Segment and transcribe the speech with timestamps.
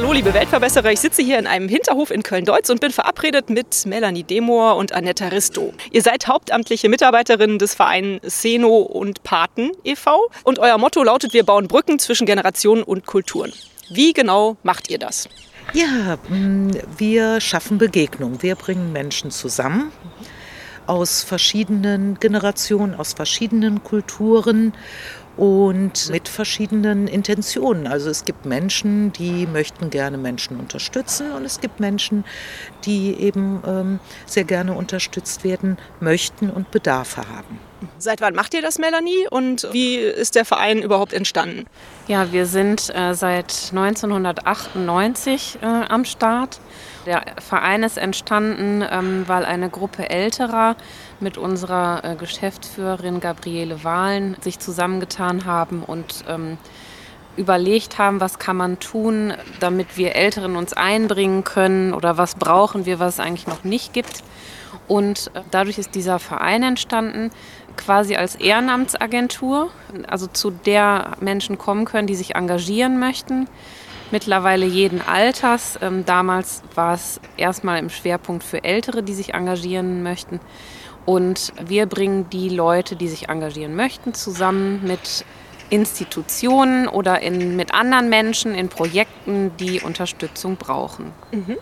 [0.00, 3.84] Hallo liebe Weltverbesserer, ich sitze hier in einem Hinterhof in Köln-Deutz und bin verabredet mit
[3.84, 5.74] Melanie Demor und Annetta Risto.
[5.90, 10.30] Ihr seid hauptamtliche Mitarbeiterinnen des Vereins Seno und Paten e.V.
[10.44, 13.52] und euer Motto lautet, wir bauen Brücken zwischen Generationen und Kulturen.
[13.90, 15.28] Wie genau macht ihr das?
[15.72, 18.40] Ja, mm, wir schaffen Begegnung.
[18.40, 19.90] Wir bringen Menschen zusammen
[20.88, 24.72] aus verschiedenen Generationen, aus verschiedenen Kulturen
[25.38, 27.86] und mit verschiedenen Intentionen.
[27.86, 32.24] Also es gibt Menschen, die möchten gerne Menschen unterstützen und es gibt Menschen,
[32.84, 37.60] die eben ähm, sehr gerne unterstützt werden möchten und Bedarfe haben.
[37.98, 39.28] Seit wann macht ihr das, Melanie?
[39.30, 41.66] Und wie ist der Verein überhaupt entstanden?
[42.08, 46.58] Ja, wir sind äh, seit 1998 äh, am Start.
[47.06, 50.76] Der Verein ist entstanden, ähm, weil eine Gruppe Älterer
[51.20, 56.58] mit unserer äh, Geschäftsführerin Gabriele Wahlen sich zusammengetan haben und ähm,
[57.36, 62.84] überlegt haben, was kann man tun, damit wir Älteren uns einbringen können oder was brauchen
[62.84, 64.22] wir, was es eigentlich noch nicht gibt.
[64.86, 67.30] Und äh, dadurch ist dieser Verein entstanden,
[67.76, 69.70] quasi als Ehrenamtsagentur,
[70.08, 73.48] also zu der Menschen kommen können, die sich engagieren möchten.
[74.10, 75.78] Mittlerweile jeden Alters.
[75.80, 80.40] Ähm, damals war es erstmal im Schwerpunkt für Ältere, die sich engagieren möchten.
[81.08, 85.24] Und wir bringen die Leute, die sich engagieren möchten, zusammen mit
[85.70, 91.14] Institutionen oder in, mit anderen Menschen in Projekten, die Unterstützung brauchen.
[91.32, 91.56] Mhm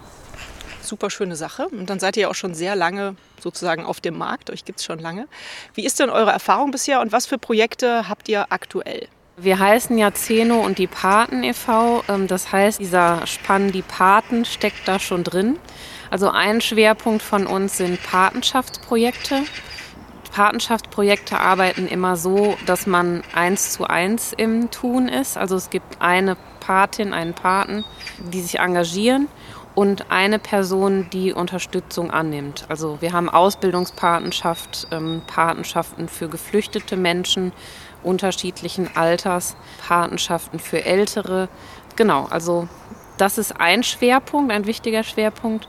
[0.82, 1.66] super schöne Sache.
[1.66, 4.50] Und dann seid ihr ja auch schon sehr lange sozusagen auf dem Markt.
[4.50, 5.26] Euch gibt es schon lange.
[5.74, 9.08] Wie ist denn eure Erfahrung bisher und was für Projekte habt ihr aktuell?
[9.36, 12.04] Wir heißen ja Zeno und die Paten e.V.
[12.08, 15.58] Ähm, das heißt, dieser Spann Die Paten steckt da schon drin.
[16.10, 19.42] Also ein Schwerpunkt von uns sind Patenschaftsprojekte.
[20.32, 25.38] Patenschaftsprojekte arbeiten immer so, dass man eins zu eins im Tun ist.
[25.38, 27.84] Also es gibt eine Patin, einen Paten,
[28.18, 29.28] die sich engagieren
[29.74, 32.64] und eine Person, die Unterstützung annimmt.
[32.68, 37.52] Also wir haben Ausbildungspatenschaft, ähm, Patenschaften für geflüchtete Menschen
[38.02, 39.56] unterschiedlichen Alters,
[39.86, 41.48] Patenschaften für Ältere.
[41.94, 42.68] Genau, also
[43.18, 45.68] das ist ein Schwerpunkt, ein wichtiger Schwerpunkt.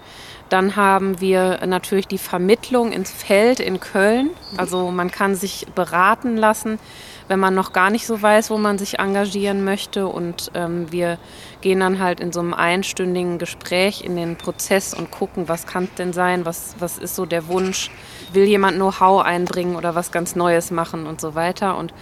[0.50, 4.30] Dann haben wir natürlich die Vermittlung ins Feld in Köln.
[4.56, 6.80] Also man kann sich beraten lassen
[7.28, 10.08] wenn man noch gar nicht so weiß, wo man sich engagieren möchte.
[10.08, 11.18] Und ähm, wir
[11.62, 15.86] gehen dann halt in so einem einstündigen Gespräch in den Prozess und gucken, was kann
[15.86, 17.92] es denn sein, was, was ist so der Wunsch,
[18.34, 21.78] will jemand Know-how einbringen oder was ganz Neues machen und so weiter.
[21.78, 21.94] Und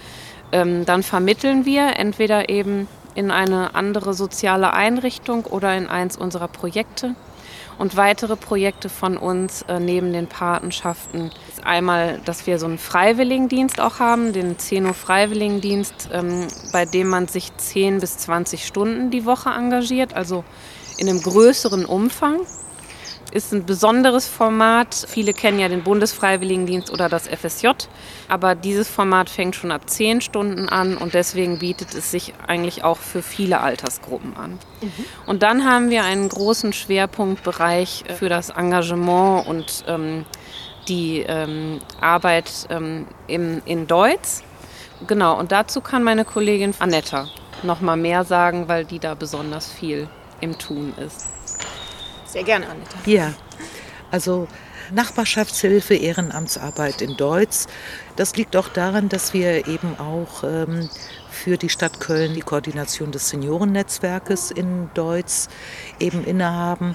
[0.52, 6.48] ähm, dann vermitteln wir entweder eben in eine andere soziale Einrichtung oder in eins unserer
[6.48, 7.16] Projekte.
[7.78, 12.78] Und weitere Projekte von uns äh, neben den Patenschaften ist einmal, dass wir so einen
[12.78, 19.10] Freiwilligendienst auch haben, den Zeno Freiwilligendienst, ähm, bei dem man sich 10 bis 20 Stunden
[19.10, 20.44] die Woche engagiert, also
[20.96, 22.40] in einem größeren Umfang
[23.36, 25.06] ist ein besonderes Format.
[25.08, 27.68] Viele kennen ja den Bundesfreiwilligendienst oder das FSJ,
[28.28, 32.82] aber dieses Format fängt schon ab zehn Stunden an und deswegen bietet es sich eigentlich
[32.82, 34.58] auch für viele Altersgruppen an.
[34.80, 34.92] Mhm.
[35.26, 40.24] Und dann haben wir einen großen Schwerpunktbereich für das Engagement und ähm,
[40.88, 44.42] die ähm, Arbeit ähm, im, in Deutsch.
[45.06, 47.28] Genau, und dazu kann meine Kollegin Annetta
[47.62, 50.08] noch mal mehr sagen, weil die da besonders viel
[50.40, 51.35] im Tun ist.
[52.26, 52.98] Sehr gerne, Anita.
[53.06, 53.32] Ja,
[54.10, 54.48] also
[54.92, 57.66] Nachbarschaftshilfe, Ehrenamtsarbeit in Deutsch.
[58.16, 60.88] Das liegt auch daran, dass wir eben auch ähm,
[61.30, 65.48] für die Stadt Köln die Koordination des Seniorennetzwerkes in Deutsch
[65.98, 66.94] eben innehaben.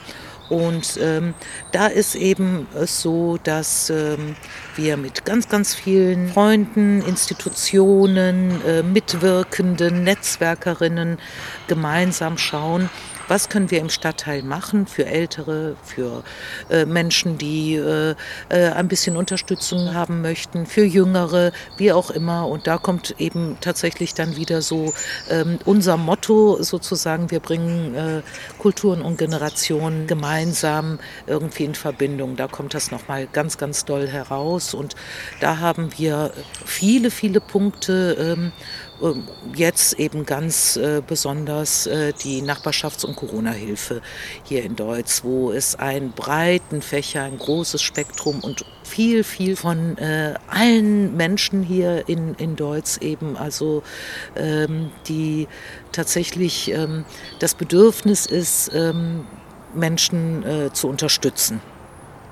[0.49, 1.33] Und ähm,
[1.71, 4.35] da ist eben es so, dass ähm,
[4.75, 11.19] wir mit ganz, ganz vielen Freunden, Institutionen, äh, Mitwirkenden, Netzwerkerinnen
[11.67, 12.89] gemeinsam schauen,
[13.31, 16.21] was können wir im Stadtteil machen für Ältere, für
[16.69, 18.13] äh, Menschen, die äh,
[18.49, 22.49] äh, ein bisschen Unterstützung haben möchten, für Jüngere, wie auch immer.
[22.49, 24.93] Und da kommt eben tatsächlich dann wieder so
[25.29, 28.21] ähm, unser Motto sozusagen, wir bringen äh,
[28.57, 32.35] Kulturen und Generationen gemeinsam irgendwie in Verbindung.
[32.35, 34.73] Da kommt das nochmal ganz, ganz doll heraus.
[34.73, 34.95] Und
[35.39, 36.33] da haben wir
[36.65, 38.17] viele, viele Punkte.
[38.19, 38.51] Ähm,
[39.55, 44.01] jetzt eben ganz äh, besonders äh, die Nachbarschafts- und Corona-Hilfe
[44.43, 49.97] hier in Deutsch, wo es einen breiten Fächer, ein großes Spektrum und viel, viel von
[49.97, 53.83] äh, allen Menschen hier in, in Deutsch eben, also
[54.35, 55.47] ähm, die
[55.91, 57.05] tatsächlich ähm,
[57.39, 59.25] das Bedürfnis ist, ähm,
[59.73, 61.61] Menschen äh, zu unterstützen.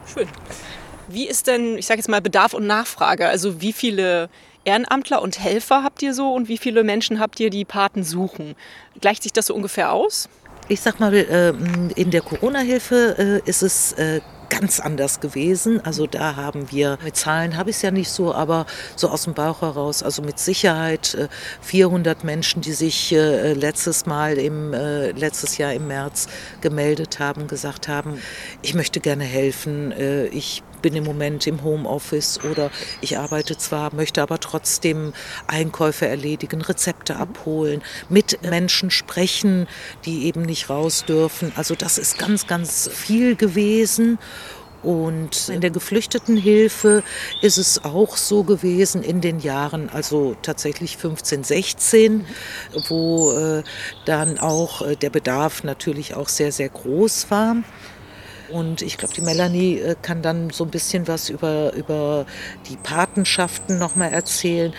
[0.05, 0.27] Schön.
[1.07, 3.27] Wie ist denn, ich sage jetzt mal, Bedarf und Nachfrage?
[3.27, 4.29] Also wie viele
[4.65, 8.55] Ehrenamtler und Helfer habt ihr so und wie viele Menschen habt ihr, die Paten suchen?
[9.01, 10.29] Gleicht sich das so ungefähr aus?
[10.67, 15.83] Ich sag mal, ähm, in der Corona-Hilfe äh, ist es äh, ganz anders gewesen.
[15.83, 19.23] Also da haben wir, mit Zahlen habe ich es ja nicht so, aber so aus
[19.23, 21.17] dem Bauch heraus, also mit Sicherheit
[21.61, 26.27] 400 äh, Menschen, die sich letztes Mal im, letztes Jahr im März
[26.61, 28.19] gemeldet haben, gesagt haben,
[28.61, 29.93] ich möchte gerne helfen,
[30.31, 32.71] ich bin im Moment im Homeoffice oder
[33.01, 35.13] ich arbeite zwar, möchte aber trotzdem
[35.47, 39.67] Einkäufe erledigen, Rezepte abholen, mit Menschen sprechen,
[40.05, 41.51] die eben nicht raus dürfen.
[41.55, 44.17] Also das ist ganz, ganz viel gewesen.
[44.81, 47.03] Und in der Geflüchtetenhilfe
[47.41, 52.25] ist es auch so gewesen in den Jahren, also tatsächlich 15, 16,
[52.87, 53.63] wo äh,
[54.05, 57.57] dann auch äh, der Bedarf natürlich auch sehr, sehr groß war.
[58.51, 62.25] Und ich glaube, die Melanie äh, kann dann so ein bisschen was über, über
[62.69, 64.73] die Patenschaften nochmal erzählen.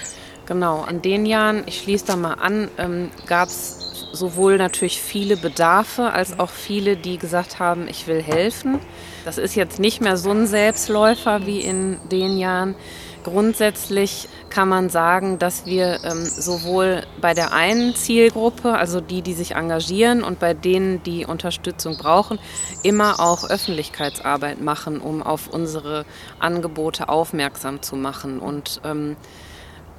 [0.46, 5.36] Genau, an den Jahren, ich schließe da mal an, ähm, gab es sowohl natürlich viele
[5.36, 8.80] Bedarfe als auch viele, die gesagt haben, ich will helfen.
[9.24, 12.74] Das ist jetzt nicht mehr so ein Selbstläufer wie in den Jahren.
[13.22, 19.34] Grundsätzlich kann man sagen, dass wir ähm, sowohl bei der einen Zielgruppe, also die, die
[19.34, 22.38] sich engagieren und bei denen, die Unterstützung brauchen,
[22.82, 26.04] immer auch Öffentlichkeitsarbeit machen, um auf unsere
[26.38, 28.38] Angebote aufmerksam zu machen.
[28.40, 29.16] Und ähm,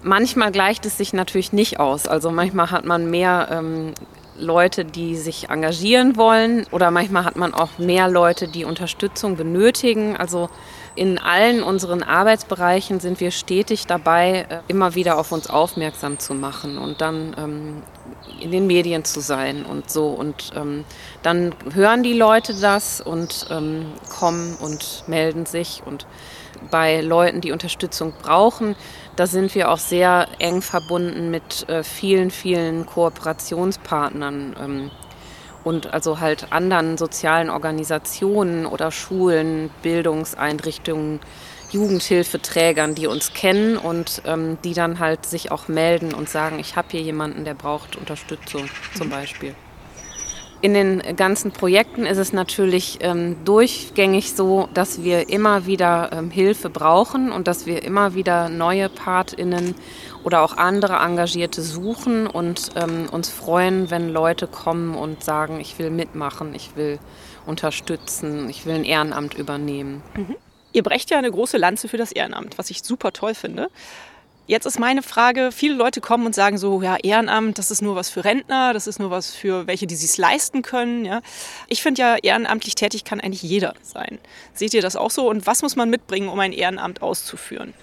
[0.01, 2.07] manchmal gleicht es sich natürlich nicht aus.
[2.07, 3.93] Also manchmal hat man mehr ähm,
[4.37, 10.17] Leute, die sich engagieren wollen oder manchmal hat man auch mehr Leute, die Unterstützung benötigen.
[10.17, 10.49] Also
[10.95, 16.33] in allen unseren Arbeitsbereichen sind wir stetig dabei, äh, immer wieder auf uns aufmerksam zu
[16.33, 17.83] machen und dann ähm,
[18.41, 20.07] in den Medien zu sein und so.
[20.07, 20.83] Und ähm,
[21.23, 25.81] dann hören die Leute das und ähm, kommen und melden sich.
[25.85, 26.05] Und
[26.69, 28.75] bei Leuten, die Unterstützung brauchen,
[29.15, 34.91] da sind wir auch sehr eng verbunden mit äh, vielen, vielen Kooperationspartnern.
[35.63, 41.19] Und also halt anderen sozialen Organisationen oder Schulen, Bildungseinrichtungen,
[41.71, 46.75] Jugendhilfeträgern, die uns kennen und ähm, die dann halt sich auch melden und sagen, ich
[46.75, 49.11] habe hier jemanden, der braucht Unterstützung zum mhm.
[49.11, 49.55] Beispiel.
[50.63, 56.29] In den ganzen Projekten ist es natürlich ähm, durchgängig so, dass wir immer wieder ähm,
[56.29, 59.73] Hilfe brauchen und dass wir immer wieder neue PartInnen
[60.23, 65.79] oder auch andere Engagierte suchen und ähm, uns freuen, wenn Leute kommen und sagen, ich
[65.79, 66.99] will mitmachen, ich will
[67.45, 70.03] unterstützen, ich will ein Ehrenamt übernehmen.
[70.15, 70.35] Mhm.
[70.73, 73.69] Ihr brecht ja eine große Lanze für das Ehrenamt, was ich super toll finde.
[74.47, 77.95] Jetzt ist meine Frage, viele Leute kommen und sagen so, ja, Ehrenamt, das ist nur
[77.95, 81.05] was für Rentner, das ist nur was für welche, die sich leisten können.
[81.05, 81.21] Ja.
[81.67, 84.19] Ich finde ja, ehrenamtlich tätig kann eigentlich jeder sein.
[84.53, 85.29] Seht ihr das auch so?
[85.29, 87.73] Und was muss man mitbringen, um ein Ehrenamt auszuführen?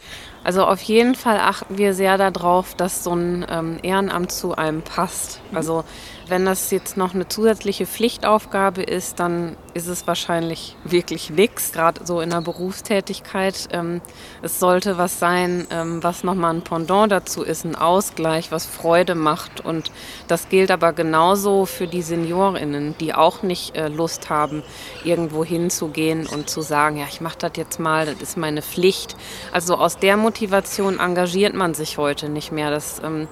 [0.45, 4.83] Also auf jeden Fall achten wir sehr darauf, dass so ein ähm, Ehrenamt zu einem
[4.83, 5.41] passt.
[5.53, 5.85] Also
[6.29, 12.05] wenn das jetzt noch eine zusätzliche Pflichtaufgabe ist, dann ist es wahrscheinlich wirklich nichts, gerade
[12.05, 13.69] so in der Berufstätigkeit.
[13.73, 14.01] Ähm,
[14.43, 19.15] es sollte was sein, ähm, was nochmal ein Pendant dazu ist, ein Ausgleich, was Freude
[19.15, 19.65] macht.
[19.65, 19.91] Und
[20.27, 24.63] das gilt aber genauso für die Seniorinnen, die auch nicht äh, Lust haben,
[25.05, 29.17] irgendwo hinzugehen und zu sagen, ja, ich mache das jetzt mal, das ist meine Pflicht.
[29.53, 32.71] Also aus der Motivation engagiert man sich heute nicht mehr.
[32.71, 33.29] Das ähm,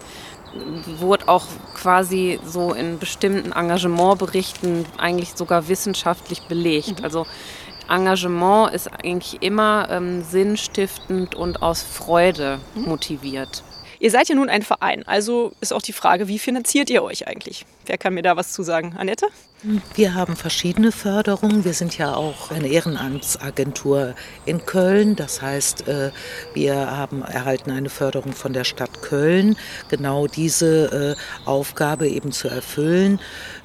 [0.98, 6.98] wurde auch quasi so in bestimmten Engagementberichten eigentlich sogar wissenschaftlich belegt.
[6.98, 7.04] Mhm.
[7.04, 7.26] Also
[7.88, 12.82] Engagement ist eigentlich immer ähm, sinnstiftend und aus Freude mhm.
[12.82, 13.62] motiviert.
[13.98, 17.26] Ihr seid ja nun ein Verein, also ist auch die Frage, wie finanziert ihr euch
[17.26, 17.64] eigentlich?
[17.86, 18.94] Wer kann mir da was zu sagen?
[18.98, 19.28] Annette?
[19.94, 21.64] Wir haben verschiedene Förderungen.
[21.64, 25.16] Wir sind ja auch eine Ehrenamtsagentur in Köln.
[25.16, 26.10] Das heißt, äh,
[26.52, 29.56] wir haben erhalten eine Förderung von der Stadt Köln,
[29.88, 33.18] genau diese äh, Aufgabe eben zu erfüllen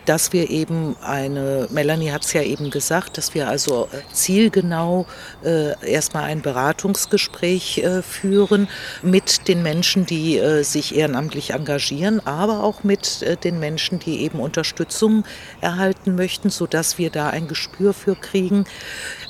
[0.06, 5.06] dass wir eben eine, Melanie hat es ja eben gesagt, dass wir also äh, zielgenau
[5.44, 8.68] äh, erstmal ein Beratungsgespräch äh, führen
[9.02, 14.22] mit den Menschen, die äh, sich ehrenamtlich engagieren, aber auch mit äh, den Menschen, die
[14.22, 15.24] eben Unterstützung
[15.62, 18.66] erhalten möchten, sodass wir da ein Gespür für kriegen,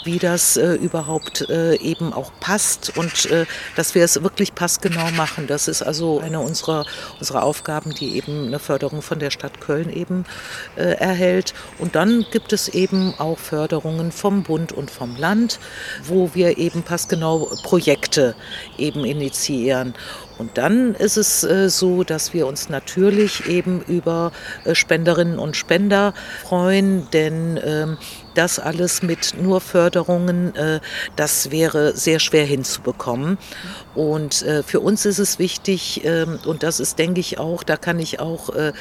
[0.04, 5.12] wie das äh, überhaupt äh, eben auch passt und äh, dass wir es wirklich passgenau
[5.12, 5.48] machen.
[5.48, 6.86] Das ist also eine unserer,
[7.20, 10.26] unserer Aufgaben, die eben eine Förderung von der Stadt Köln eben
[10.76, 11.54] äh, erhält.
[11.80, 15.60] Und dann gibt es eben auch Förderungen vom Bund und vom Land,
[16.04, 18.36] wo wir eben passgenau Projekte
[18.78, 19.94] eben initiieren.
[20.42, 24.32] Und dann ist es äh, so, dass wir uns natürlich eben über
[24.66, 27.98] äh, Spenderinnen und Spender freuen, denn ähm,
[28.34, 30.80] das alles mit nur Förderungen, äh,
[31.16, 33.38] das wäre sehr schwer hinzubekommen.
[33.94, 38.00] Und für uns ist es wichtig, ähm, und das ist, denke ich, auch, da kann
[38.00, 38.72] ich auch äh,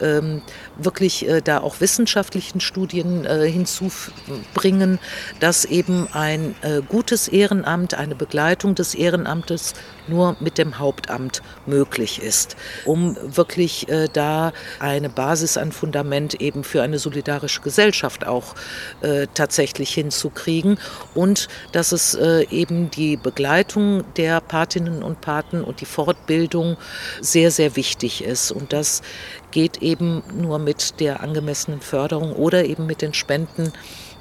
[0.00, 0.40] ähm,
[0.78, 4.98] wirklich da auch wissenschaftlichen Studien hinzubringen,
[5.38, 6.56] dass eben ein
[6.88, 9.74] gutes Ehrenamt, eine Begleitung des Ehrenamtes
[10.08, 16.64] nur mit dem Hauptamt möglich ist, um wirklich äh, da eine Basis, ein Fundament eben
[16.64, 18.54] für eine solidarische Gesellschaft auch
[19.02, 20.78] äh, tatsächlich hinzukriegen
[21.14, 26.76] und dass es äh, eben die Begleitung der Patinnen und Paten und die Fortbildung
[27.20, 28.50] sehr, sehr wichtig ist.
[28.50, 29.02] Und das
[29.50, 33.72] geht eben nur mit der angemessenen Förderung oder eben mit den Spenden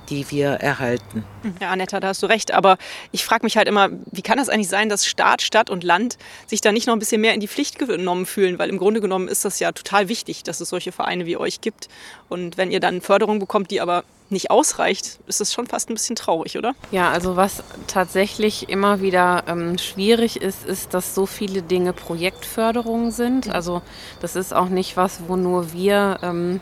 [0.10, 1.24] die wir erhalten.
[1.60, 2.54] Ja, Annetta, da hast du recht.
[2.54, 2.78] Aber
[3.12, 6.18] ich frage mich halt immer, wie kann das eigentlich sein, dass Staat, Stadt und Land
[6.48, 8.60] sich da nicht noch ein bisschen mehr in die Pflicht genommen fühlen?
[8.60, 11.62] Weil im Grunde genommen ist das ja total wichtig, dass es solche Vereine wie euch
[11.62, 11.90] gibt.
[12.30, 15.94] Und wenn ihr dann Förderung bekommt, die aber nicht ausreicht, ist das schon fast ein
[15.94, 16.74] bisschen traurig, oder?
[16.92, 23.12] Ja, also was tatsächlich immer wieder ähm, schwierig ist, ist, dass so viele Dinge Projektförderungen
[23.12, 23.50] sind.
[23.50, 23.82] Also
[24.22, 26.60] das ist auch nicht was, wo nur wir ähm,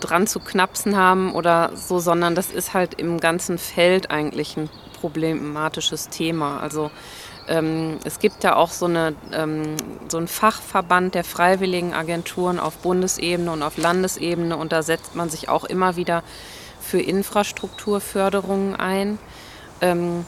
[0.00, 4.68] dran zu knapsen haben oder so, sondern das ist halt im ganzen Feld eigentlich ein
[5.00, 6.60] problematisches Thema.
[6.60, 6.90] Also
[7.48, 9.76] ähm, es gibt ja auch so, eine, ähm,
[10.08, 15.28] so einen Fachverband der freiwilligen Agenturen auf Bundesebene und auf Landesebene und da setzt man
[15.28, 16.22] sich auch immer wieder
[16.80, 19.18] für Infrastrukturförderungen ein.
[19.80, 20.24] Ähm,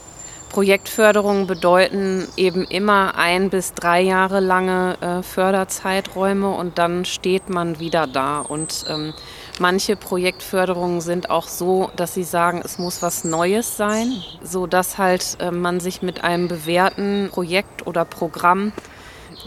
[0.49, 7.79] Projektförderungen bedeuten eben immer ein bis drei Jahre lange äh, Förderzeiträume und dann steht man
[7.79, 8.39] wieder da.
[8.39, 9.13] Und ähm,
[9.59, 14.97] Manche Projektförderungen sind auch so, dass sie sagen, es muss was Neues sein, so dass
[14.97, 18.71] halt äh, man sich mit einem bewährten Projekt oder Programm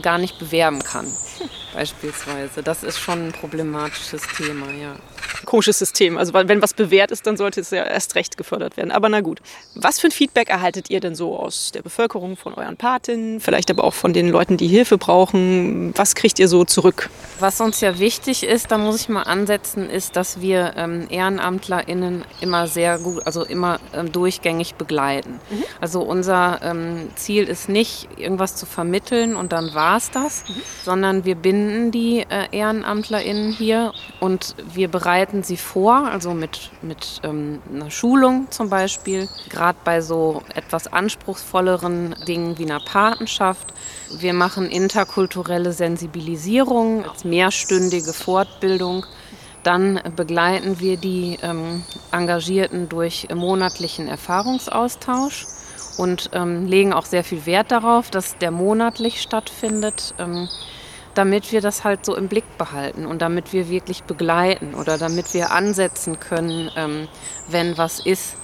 [0.02, 1.06] gar nicht bewerben kann,
[1.74, 2.62] beispielsweise.
[2.62, 4.96] Das ist schon ein problematisches Thema, ja
[5.44, 6.18] komisches System.
[6.18, 8.90] Also wenn was bewährt ist, dann sollte es ja erst recht gefördert werden.
[8.90, 9.40] Aber na gut.
[9.74, 13.70] Was für ein Feedback erhaltet ihr denn so aus der Bevölkerung, von euren Patinnen, vielleicht
[13.70, 15.92] aber auch von den Leuten, die Hilfe brauchen?
[15.96, 17.10] Was kriegt ihr so zurück?
[17.40, 22.24] Was uns ja wichtig ist, da muss ich mal ansetzen, ist, dass wir ähm, EhrenamtlerInnen
[22.40, 25.40] immer sehr gut, also immer ähm, durchgängig begleiten.
[25.50, 25.64] Mhm.
[25.80, 30.62] Also unser ähm, Ziel ist nicht, irgendwas zu vermitteln und dann war es das, mhm.
[30.84, 36.70] sondern wir binden die äh, EhrenamtlerInnen hier und wir bereiten bereiten sie vor, also mit,
[36.82, 43.72] mit ähm, einer Schulung zum Beispiel, gerade bei so etwas anspruchsvolleren Dingen wie einer Patenschaft.
[44.18, 49.04] Wir machen interkulturelle Sensibilisierung als mehrstündige Fortbildung.
[49.62, 55.46] Dann begleiten wir die ähm, Engagierten durch monatlichen Erfahrungsaustausch
[55.98, 60.14] und ähm, legen auch sehr viel Wert darauf, dass der monatlich stattfindet.
[60.18, 60.48] Ähm,
[61.14, 65.34] damit wir das halt so im Blick behalten und damit wir wirklich begleiten oder damit
[65.34, 67.08] wir ansetzen können, ähm,
[67.48, 68.36] wenn was ist.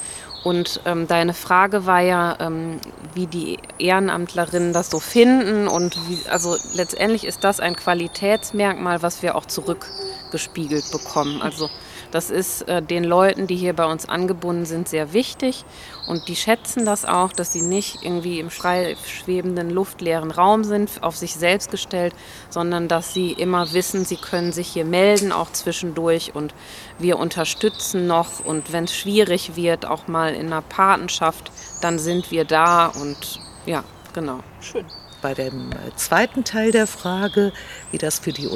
[0.45, 2.81] Und ähm, deine Frage war ja, ähm,
[3.15, 5.67] wie die Ehrenamtlerinnen das so finden.
[5.67, 11.43] Und wie, also letztendlich ist das ein Qualitätsmerkmal, was wir auch zurückgespiegelt bekommen.
[11.43, 11.69] Also
[12.11, 15.65] das ist äh, den Leuten, die hier bei uns angebunden sind, sehr wichtig.
[16.07, 21.17] Und die schätzen das auch, dass sie nicht irgendwie im schwebenden, luftleeren Raum sind, auf
[21.17, 22.15] sich selbst gestellt,
[22.49, 26.35] sondern dass sie immer wissen, sie können sich hier melden, auch zwischendurch.
[26.35, 26.55] Und
[26.99, 28.45] wir unterstützen noch.
[28.45, 32.87] Und wenn es schwierig wird, auch mal in einer Patenschaft, dann sind wir da.
[32.87, 33.85] Und ja,
[34.15, 34.41] genau.
[34.61, 34.87] Schön.
[35.21, 37.53] Bei dem äh, zweiten Teil der Frage,
[37.91, 38.47] wie das für die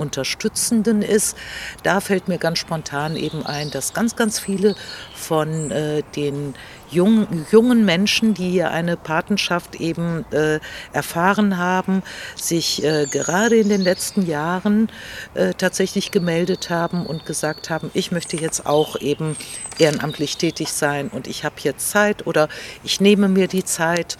[0.00, 1.36] Unterstützenden ist.
[1.82, 4.74] Da fällt mir ganz spontan eben ein, dass ganz, ganz viele
[5.14, 6.54] von äh, den
[6.90, 10.60] jungen, jungen Menschen, die hier eine Patenschaft eben äh,
[10.92, 12.02] erfahren haben,
[12.36, 14.90] sich äh, gerade in den letzten Jahren
[15.34, 19.36] äh, tatsächlich gemeldet haben und gesagt haben, ich möchte jetzt auch eben
[19.78, 22.48] ehrenamtlich tätig sein und ich habe jetzt Zeit oder
[22.82, 24.18] ich nehme mir die Zeit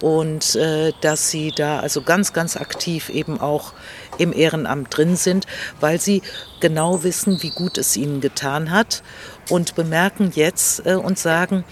[0.00, 3.72] und äh, dass sie da also ganz, ganz aktiv eben auch
[4.18, 5.46] im Ehrenamt drin sind,
[5.80, 6.22] weil sie
[6.60, 9.02] genau wissen, wie gut es ihnen getan hat
[9.50, 11.64] und bemerken jetzt äh, und sagen,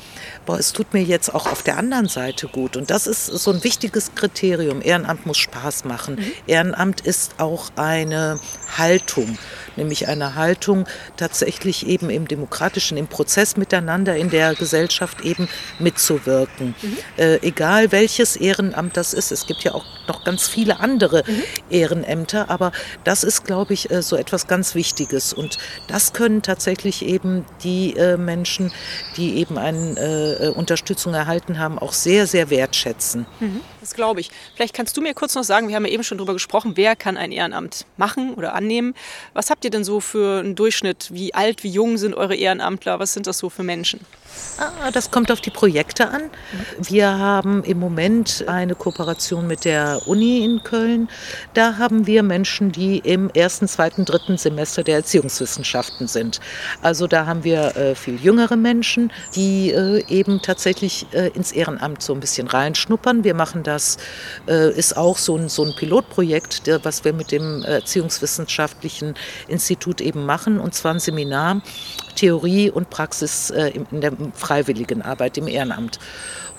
[0.45, 2.77] boah, es tut mir jetzt auch auf der anderen Seite gut.
[2.77, 4.83] Und das ist so ein wichtiges Kriterium.
[4.83, 6.17] Ehrenamt muss Spaß machen.
[6.17, 6.33] Mhm.
[6.47, 8.39] Ehrenamt ist auch eine
[8.77, 9.39] Haltung,
[9.77, 10.87] nämlich eine Haltung
[11.17, 15.49] tatsächlich eben im demokratischen, im Prozess miteinander in der Gesellschaft eben
[15.79, 16.75] mitzuwirken.
[16.81, 16.97] Mhm.
[17.17, 19.33] Äh, egal welches Ehrenamt das ist.
[19.33, 21.43] Es gibt ja auch noch ganz viele andere mhm.
[21.71, 22.73] Ehrenämter, aber
[23.05, 25.33] das ist, glaube ich, äh, so etwas ganz Wichtiges.
[25.33, 28.73] Und das können tatsächlich eben die äh, Menschen,
[29.17, 33.27] die eben eine äh, Unterstützung erhalten haben, auch sehr, sehr wertschätzen.
[33.41, 33.61] Mhm.
[33.83, 34.31] Das glaube ich.
[34.55, 36.95] Vielleicht kannst du mir kurz noch sagen, wir haben ja eben schon darüber gesprochen, wer
[36.95, 38.95] kann ein Ehrenamt machen oder annehmen.
[39.35, 41.09] Was habt ihr denn so für einen Durchschnitt?
[41.13, 43.01] Wie alt, wie jung sind eure Ehrenamtler?
[43.01, 43.99] Was sind das so für Menschen?
[44.59, 46.23] Ah, das kommt auf die Projekte an.
[46.79, 51.09] Wir haben im Moment eine Kooperation mit der Uni in Köln.
[51.55, 56.41] Da haben wir Menschen, die im ersten, zweiten, dritten Semester der Erziehungswissenschaften sind.
[56.83, 62.03] Also da haben wir äh, viel jüngere Menschen, die äh, eben tatsächlich äh, ins Ehrenamt
[62.03, 63.25] so ein bisschen reinschnuppern.
[63.25, 63.99] Wir machen das,
[64.47, 69.15] äh, ist auch so ein, so ein Pilotprojekt, der, was wir mit dem Erziehungswissenschaftlichen
[69.49, 71.63] Institut eben machen, und zwar ein Seminar
[72.15, 75.99] Theorie und Praxis äh, in der freiwilligen Arbeit im Ehrenamt.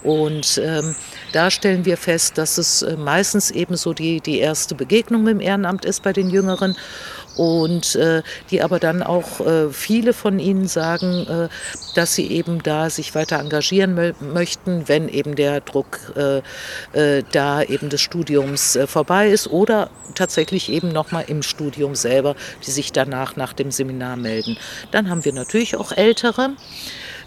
[0.03, 0.95] Und ähm,
[1.31, 5.35] da stellen wir fest, dass es äh, meistens eben so die, die erste Begegnung mit
[5.35, 6.75] dem Ehrenamt ist bei den Jüngeren
[7.35, 8.21] und äh,
[8.51, 11.49] die aber dann auch äh, viele von ihnen sagen, äh,
[11.95, 16.41] dass sie eben da sich weiter engagieren möchten, wenn eben der Druck äh,
[16.93, 22.35] äh, da eben des Studiums äh, vorbei ist oder tatsächlich eben nochmal im Studium selber,
[22.65, 24.57] die sich danach nach dem Seminar melden.
[24.91, 26.51] Dann haben wir natürlich auch Ältere.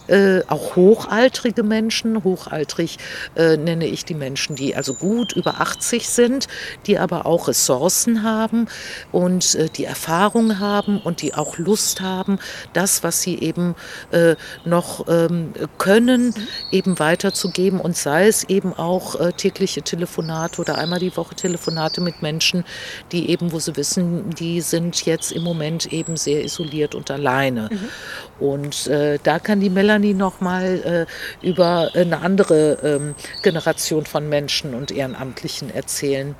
[0.08, 2.22] Äh, auch hochaltrige Menschen.
[2.22, 2.98] Hochaltrig
[3.34, 6.46] äh, nenne ich die Menschen, die also gut über 80 sind,
[6.86, 8.66] die aber auch Ressourcen haben
[9.12, 12.38] und äh, die Erfahrung haben und die auch Lust haben,
[12.72, 13.74] das, was sie eben
[14.12, 16.34] äh, noch ähm, können,
[16.70, 22.00] eben weiterzugeben und sei es eben auch äh, tägliche Telefonate oder einmal die Woche Telefonate
[22.00, 22.64] mit Menschen,
[23.12, 27.68] die eben, wo sie wissen, die sind jetzt im Moment eben sehr isoliert und alleine.
[27.70, 27.88] Mhm.
[28.38, 28.90] Und
[29.22, 31.06] da kann die Melanie nochmal
[31.42, 36.34] äh, über eine andere ähm, Generation von Menschen und Ehrenamtlichen erzählen.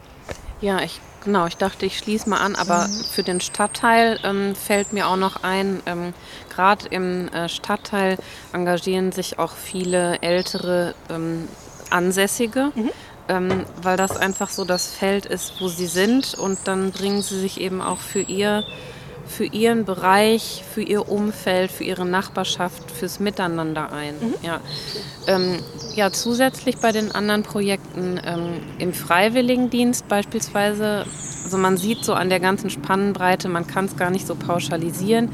[0.60, 3.04] Ja, ich genau, ich dachte, ich schließe mal an, aber mhm.
[3.12, 6.14] für den Stadtteil ähm, fällt mir auch noch ein, ähm,
[6.48, 8.16] gerade im äh, Stadtteil
[8.54, 11.48] engagieren sich auch viele ältere ähm,
[11.90, 12.72] Ansässige.
[12.74, 12.90] Mhm.
[13.28, 17.40] Ähm, weil das einfach so das Feld ist, wo sie sind und dann bringen sie
[17.40, 18.62] sich eben auch für ihr
[19.26, 24.14] für ihren Bereich, für ihr Umfeld, für ihre Nachbarschaft, fürs Miteinander ein.
[24.20, 24.34] Mhm.
[24.42, 24.60] Ja.
[25.26, 25.58] Ähm,
[25.94, 31.06] ja, zusätzlich bei den anderen Projekten ähm, im Freiwilligendienst beispielsweise,
[31.44, 35.30] also man sieht so an der ganzen Spannbreite, man kann es gar nicht so pauschalisieren.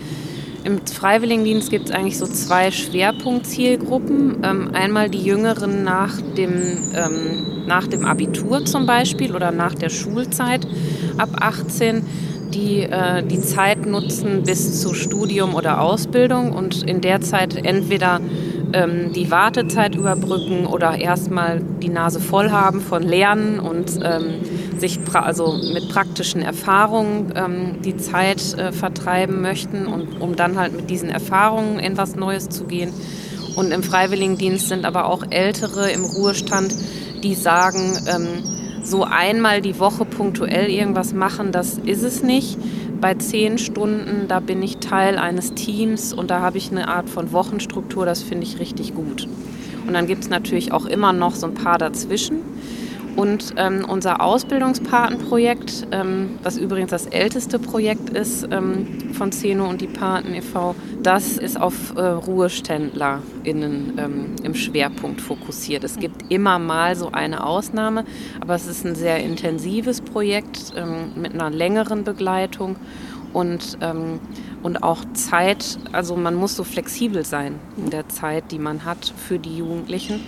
[0.65, 4.43] Im Freiwilligendienst gibt es eigentlich so zwei Schwerpunktzielgruppen.
[4.45, 9.89] Ähm, einmal die Jüngeren nach dem, ähm, nach dem Abitur zum Beispiel oder nach der
[9.89, 10.67] Schulzeit
[11.19, 12.07] ab 18
[12.55, 18.21] die äh, die Zeit nutzen bis zu Studium oder Ausbildung und in der Zeit entweder
[18.73, 24.99] ähm, die Wartezeit überbrücken oder erstmal die Nase voll haben von Lernen und ähm, sich
[25.13, 30.91] also mit praktischen Erfahrungen ähm, die Zeit äh, vertreiben möchten und um dann halt mit
[30.91, 32.93] diesen Erfahrungen in was Neues zu gehen.
[33.55, 36.75] Und im Freiwilligendienst sind aber auch Ältere im Ruhestand,
[37.23, 42.59] die sagen, ähm, so einmal die Woche punktuell irgendwas machen, das ist es nicht.
[43.01, 47.09] Bei zehn Stunden, da bin ich Teil eines Teams und da habe ich eine Art
[47.09, 49.29] von Wochenstruktur, das finde ich richtig gut.
[49.87, 52.41] Und dann gibt es natürlich auch immer noch so ein paar dazwischen.
[53.17, 59.81] Und ähm, unser Ausbildungspatenprojekt, ähm, was übrigens das älteste Projekt ist ähm, von Zeno und
[59.81, 65.85] die Paten e.V., das ist auf äh, RuheständlerInnen ähm, im Schwerpunkt fokussiert.
[65.85, 68.05] Es gibt immer mal so eine Ausnahme,
[68.41, 72.77] aber es ist ein sehr intensives Projekt ähm, mit einer längeren Begleitung
[73.33, 74.21] und, ähm,
[74.63, 79.13] und auch Zeit, also man muss so flexibel sein in der Zeit, die man hat
[79.17, 80.21] für die Jugendlichen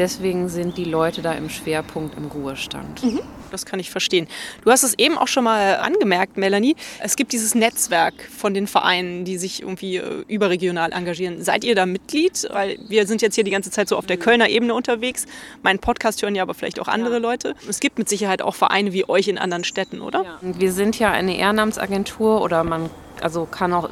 [0.00, 3.02] deswegen sind die Leute da im Schwerpunkt im Ruhestand.
[3.02, 3.20] Mhm.
[3.50, 4.28] Das kann ich verstehen.
[4.64, 6.76] Du hast es eben auch schon mal angemerkt, Melanie.
[7.00, 11.42] Es gibt dieses Netzwerk von den Vereinen, die sich irgendwie äh, überregional engagieren.
[11.42, 12.48] Seid ihr da Mitglied?
[12.52, 14.22] Weil wir sind jetzt hier die ganze Zeit so auf der mhm.
[14.22, 15.26] Kölner Ebene unterwegs.
[15.62, 17.18] Meinen Podcast hören ja aber vielleicht auch andere ja.
[17.18, 17.54] Leute.
[17.68, 20.22] Es gibt mit Sicherheit auch Vereine wie euch in anderen Städten, oder?
[20.22, 20.38] Ja.
[20.40, 22.88] Wir sind ja eine Ehrenamtsagentur oder man
[23.22, 23.88] also kann auch,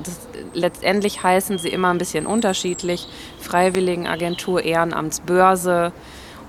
[0.55, 3.07] letztendlich heißen sie immer ein bisschen unterschiedlich.
[3.41, 5.93] Freiwilligenagentur, Ehrenamtsbörse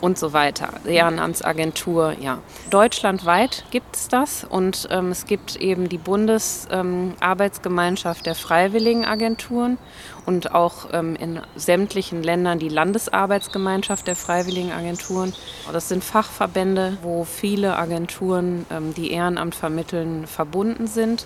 [0.01, 0.73] und so weiter.
[0.85, 2.39] Ehrenamtsagentur, ja.
[2.69, 9.79] Deutschlandweit gibt es das und ähm, es gibt eben die Bundesarbeitsgemeinschaft ähm, der Freiwilligenagenturen
[10.25, 15.33] und auch ähm, in sämtlichen Ländern die Landesarbeitsgemeinschaft der Freiwilligenagenturen.
[15.71, 21.25] Das sind Fachverbände, wo viele Agenturen, ähm, die Ehrenamt vermitteln, verbunden sind.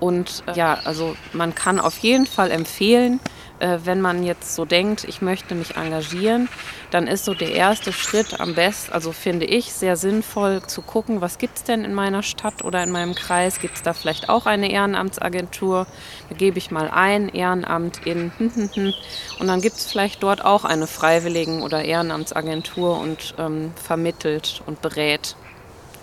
[0.00, 3.20] Und äh, ja, also man kann auf jeden Fall empfehlen,
[3.60, 6.48] äh, wenn man jetzt so denkt, ich möchte mich engagieren,
[6.90, 11.20] dann ist so der erste Schritt am besten, also finde ich, sehr sinnvoll zu gucken,
[11.20, 13.60] was gibt es denn in meiner Stadt oder in meinem Kreis?
[13.60, 15.86] Gibt es da vielleicht auch eine Ehrenamtsagentur?
[16.28, 18.30] Da gebe ich mal ein, Ehrenamt in
[19.38, 24.80] und dann gibt es vielleicht dort auch eine Freiwilligen- oder Ehrenamtsagentur und ähm, vermittelt und
[24.80, 25.36] berät.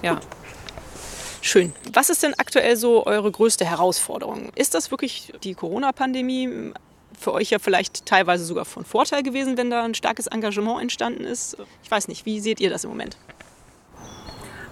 [0.02, 0.20] Ja.
[1.46, 1.74] Schön.
[1.94, 4.50] Was ist denn aktuell so eure größte Herausforderung?
[4.56, 6.74] Ist das wirklich die Corona-Pandemie?
[7.18, 11.24] für euch ja vielleicht teilweise sogar von Vorteil gewesen, wenn da ein starkes Engagement entstanden
[11.24, 11.56] ist.
[11.82, 13.16] Ich weiß nicht, wie seht ihr das im Moment?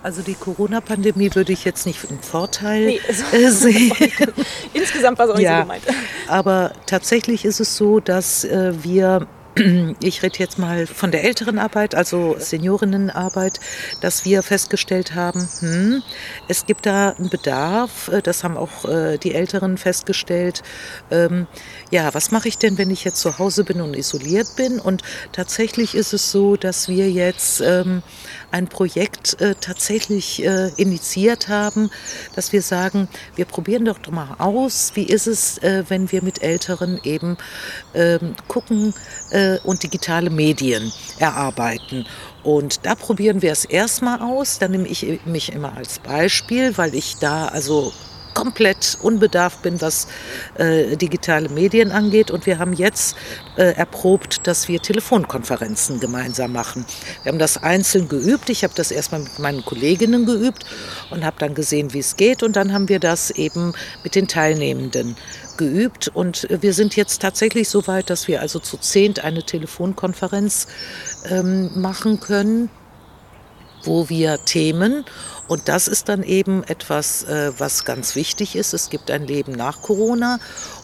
[0.04, 3.94] Also die Corona-Pandemie würde ich jetzt nicht im Vorteil nee, also sehen.
[4.74, 5.84] Insgesamt war es auch nicht ja, so gemeint.
[6.28, 9.26] Aber tatsächlich ist es so, dass äh, wir
[10.02, 13.60] ich rede jetzt mal von der älteren Arbeit, also Seniorinnenarbeit,
[14.02, 16.04] dass wir festgestellt haben, hm,
[16.48, 20.64] es gibt da einen Bedarf, äh, das haben auch äh, die Älteren festgestellt.
[21.94, 24.80] Ja, was mache ich denn, wenn ich jetzt zu Hause bin und isoliert bin?
[24.80, 28.02] Und tatsächlich ist es so, dass wir jetzt ähm,
[28.50, 31.92] ein Projekt äh, tatsächlich äh, initiiert haben,
[32.36, 36.42] dass wir sagen, wir probieren doch mal aus, wie ist es, äh, wenn wir mit
[36.42, 37.38] Älteren eben
[37.94, 38.96] ähm, gucken
[39.30, 42.08] äh, und digitale Medien erarbeiten.
[42.42, 44.58] Und da probieren wir es erstmal aus.
[44.58, 47.94] Da nehme ich mich immer als Beispiel, weil ich da also
[48.44, 50.08] komplett unbedarft bin, was
[50.58, 52.30] äh, digitale Medien angeht.
[52.30, 53.16] Und wir haben jetzt
[53.56, 56.86] äh, erprobt, dass wir Telefonkonferenzen gemeinsam machen.
[57.24, 58.50] Wir haben das einzeln geübt.
[58.50, 60.66] Ich habe das erstmal mit meinen Kolleginnen geübt
[61.10, 62.44] und habe dann gesehen, wie es geht.
[62.44, 63.72] Und dann haben wir das eben
[64.04, 65.16] mit den Teilnehmenden
[65.56, 66.10] geübt.
[66.10, 70.68] Und wir sind jetzt tatsächlich so weit, dass wir also zu zehnt eine Telefonkonferenz
[71.30, 72.70] ähm, machen können
[73.86, 75.06] wo wir Themen
[75.48, 78.74] und das ist dann eben etwas, äh, was ganz wichtig ist.
[78.74, 80.40] Es gibt ein Leben nach Corona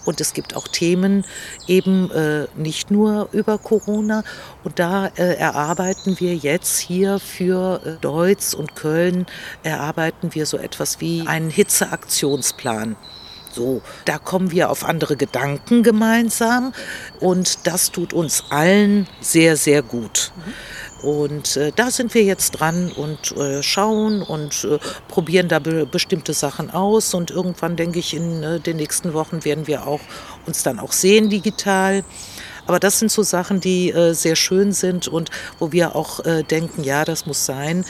[0.05, 1.25] und es gibt auch Themen
[1.67, 4.23] eben äh, nicht nur über Corona.
[4.63, 9.25] Und da äh, erarbeiten wir jetzt hier für Deutz und Köln,
[9.63, 12.97] erarbeiten wir so etwas wie einen Hitzeaktionsplan.
[13.51, 16.73] So, da kommen wir auf andere Gedanken gemeinsam
[17.19, 20.31] und das tut uns allen sehr, sehr gut.
[20.35, 20.53] Mhm.
[21.01, 25.85] Und äh, da sind wir jetzt dran und äh, schauen und äh, probieren da be
[25.85, 27.13] bestimmte Sachen aus.
[27.13, 30.01] Und irgendwann, denke ich, in äh, den nächsten Wochen werden wir auch
[30.45, 32.03] uns dann auch sehen digital.
[32.65, 36.43] Aber das sind so Sachen, die äh, sehr schön sind und wo wir auch äh,
[36.43, 37.85] denken, ja, das muss sein.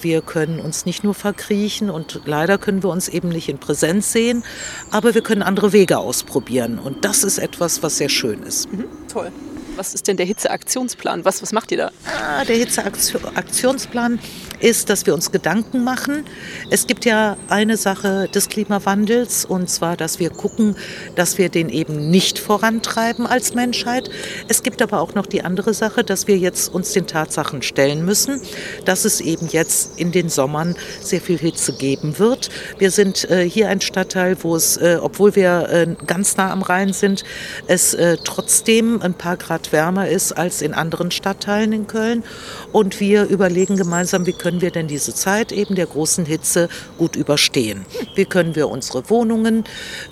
[0.00, 4.12] Wir können uns nicht nur verkriechen und leider können wir uns eben nicht in Präsenz
[4.12, 4.42] sehen,
[4.90, 6.78] aber wir können andere Wege ausprobieren.
[6.78, 8.72] Und das ist etwas, was sehr schön ist.
[8.72, 9.32] Mhm, toll.
[9.76, 11.24] Was ist denn der Hitzeaktionsplan?
[11.24, 11.90] Was, was macht ihr da?
[12.06, 14.18] Ah, der Hitzeaktionsplan
[14.60, 16.24] ist, dass wir uns Gedanken machen.
[16.70, 20.76] Es gibt ja eine Sache des Klimawandels und zwar, dass wir gucken,
[21.14, 24.10] dass wir den eben nicht vorantreiben als Menschheit.
[24.48, 28.04] Es gibt aber auch noch die andere Sache, dass wir jetzt uns den Tatsachen stellen
[28.04, 28.40] müssen,
[28.84, 32.50] dass es eben jetzt in den Sommern sehr viel Hitze geben wird.
[32.78, 36.62] Wir sind äh, hier ein Stadtteil, wo es, äh, obwohl wir äh, ganz nah am
[36.62, 37.24] Rhein sind,
[37.66, 42.24] es äh, trotzdem ein paar Grad wärmer ist als in anderen Stadtteilen in Köln.
[42.72, 47.16] Und wir überlegen gemeinsam, wie können wir denn diese Zeit eben der großen Hitze gut
[47.16, 47.84] überstehen.
[48.14, 49.64] Wie können wir unsere Wohnungen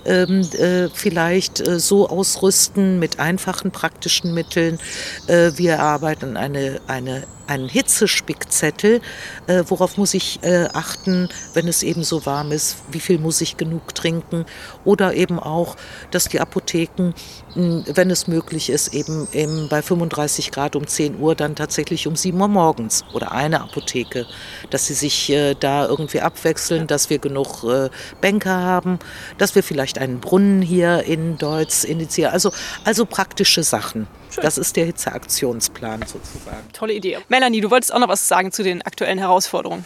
[0.04, 4.78] ähm, äh, vielleicht äh, so ausrüsten mit einfachen praktischen Mitteln.
[5.26, 9.00] Äh, wir arbeiten eine, eine einen Hitzespickzettel,
[9.46, 13.40] äh, worauf muss ich äh, achten, wenn es eben so warm ist, wie viel muss
[13.40, 14.46] ich genug trinken
[14.84, 15.76] oder eben auch,
[16.10, 17.12] dass die Apotheken,
[17.54, 22.16] wenn es möglich ist, eben, eben bei 35 Grad um 10 Uhr dann tatsächlich um
[22.16, 24.26] 7 Uhr morgens oder eine Apotheke,
[24.70, 27.90] dass sie sich äh, da irgendwie abwechseln, dass wir genug äh,
[28.20, 28.98] Bänke haben,
[29.38, 32.52] dass wir vielleicht einen Brunnen hier in Deutsch initiieren, also,
[32.84, 34.06] also praktische Sachen.
[34.30, 34.42] Schön.
[34.42, 36.72] Das ist der Hitzeaktionsplan sozusagen.
[36.72, 37.18] Tolle Idee.
[37.28, 39.84] Melanie, du wolltest auch noch was sagen zu den aktuellen Herausforderungen.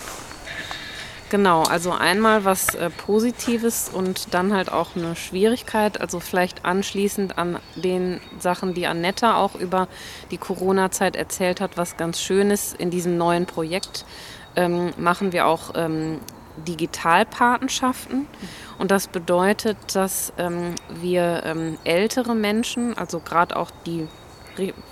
[1.31, 6.01] Genau, also einmal was äh, Positives und dann halt auch eine Schwierigkeit.
[6.01, 9.88] Also vielleicht anschließend an den Sachen, die Annetta auch über
[10.31, 14.07] die Corona-Zeit erzählt hat, was ganz schön ist in diesem neuen Projekt,
[14.57, 16.21] ähm, machen wir auch ähm,
[16.67, 18.27] Digitalpatenschaften.
[18.79, 24.09] Und das bedeutet, dass ähm, wir ähm, ältere Menschen, also gerade auch die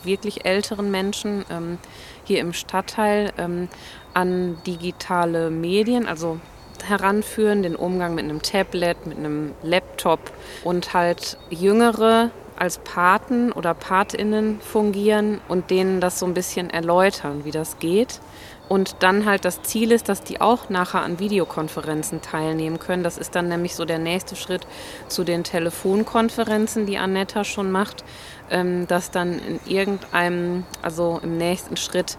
[0.04, 1.78] wirklich älteren Menschen, ähm,
[2.24, 3.68] hier im Stadtteil ähm,
[4.16, 6.40] an digitale Medien, also
[6.82, 10.20] heranführen, den Umgang mit einem Tablet, mit einem Laptop
[10.64, 17.44] und halt jüngere als Paten oder Patinnen fungieren und denen das so ein bisschen erläutern,
[17.44, 18.20] wie das geht.
[18.68, 23.04] Und dann halt das Ziel ist, dass die auch nachher an Videokonferenzen teilnehmen können.
[23.04, 24.66] Das ist dann nämlich so der nächste Schritt
[25.08, 28.02] zu den Telefonkonferenzen, die Annetta schon macht,
[28.50, 32.16] ähm, dass dann in irgendeinem, also im nächsten Schritt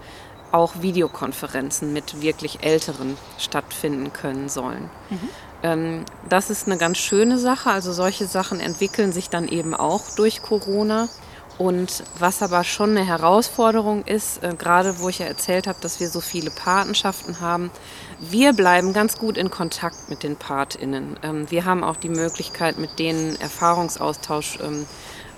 [0.52, 4.90] auch Videokonferenzen mit wirklich Älteren stattfinden können sollen.
[5.10, 5.30] Mhm.
[5.64, 7.70] Ähm, das ist eine ganz schöne Sache.
[7.70, 11.10] Also solche Sachen entwickeln sich dann eben auch durch Corona.
[11.58, 16.00] Und was aber schon eine Herausforderung ist, äh, gerade wo ich ja erzählt habe, dass
[16.00, 17.72] wir so viele Patenschaften haben,
[18.20, 21.18] wir bleiben ganz gut in Kontakt mit den Patinnen.
[21.24, 24.86] Ähm, wir haben auch die Möglichkeit, mit denen Erfahrungsaustausch ähm,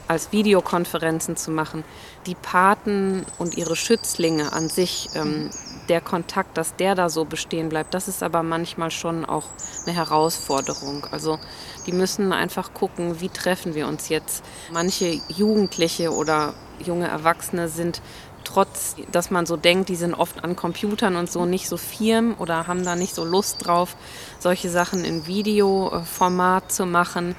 [0.09, 1.83] als Videokonferenzen zu machen.
[2.25, 5.51] Die Paten und ihre Schützlinge an sich, ähm,
[5.87, 9.45] der Kontakt, dass der da so bestehen bleibt, das ist aber manchmal schon auch
[9.85, 11.05] eine Herausforderung.
[11.11, 11.39] Also
[11.85, 14.43] die müssen einfach gucken, wie treffen wir uns jetzt.
[14.71, 18.01] Manche Jugendliche oder junge Erwachsene sind
[18.43, 22.35] trotz, dass man so denkt, die sind oft an Computern und so nicht so firm
[22.39, 23.95] oder haben da nicht so Lust drauf,
[24.39, 27.35] solche Sachen in Videoformat zu machen.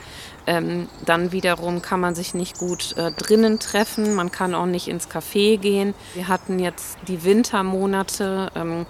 [0.51, 4.89] Ähm, dann wiederum kann man sich nicht gut äh, drinnen treffen, man kann auch nicht
[4.89, 5.95] ins Café gehen.
[6.15, 8.85] Wir hatten jetzt die Wintermonate, ähm,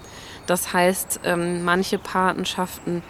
[0.46, 3.02] das heißt, ähm, manche Patenschaften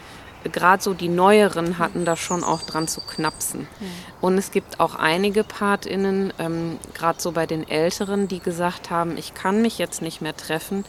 [0.53, 3.61] gerade so die neueren hatten da schon auch dran zu knapsen.
[3.61, 3.87] Mhm.
[4.21, 9.17] Und es gibt auch einige PartInnen, ähm, gerade so bei den Älteren, die gesagt haben,
[9.17, 10.85] ich kann mich jetzt nicht mehr treffen.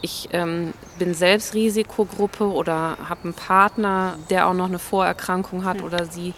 [0.00, 5.82] Ich ähm, bin selbst Risikogruppe oder habe einen Partner, der auch noch eine Vorerkrankung hat
[5.82, 6.32] oder sie.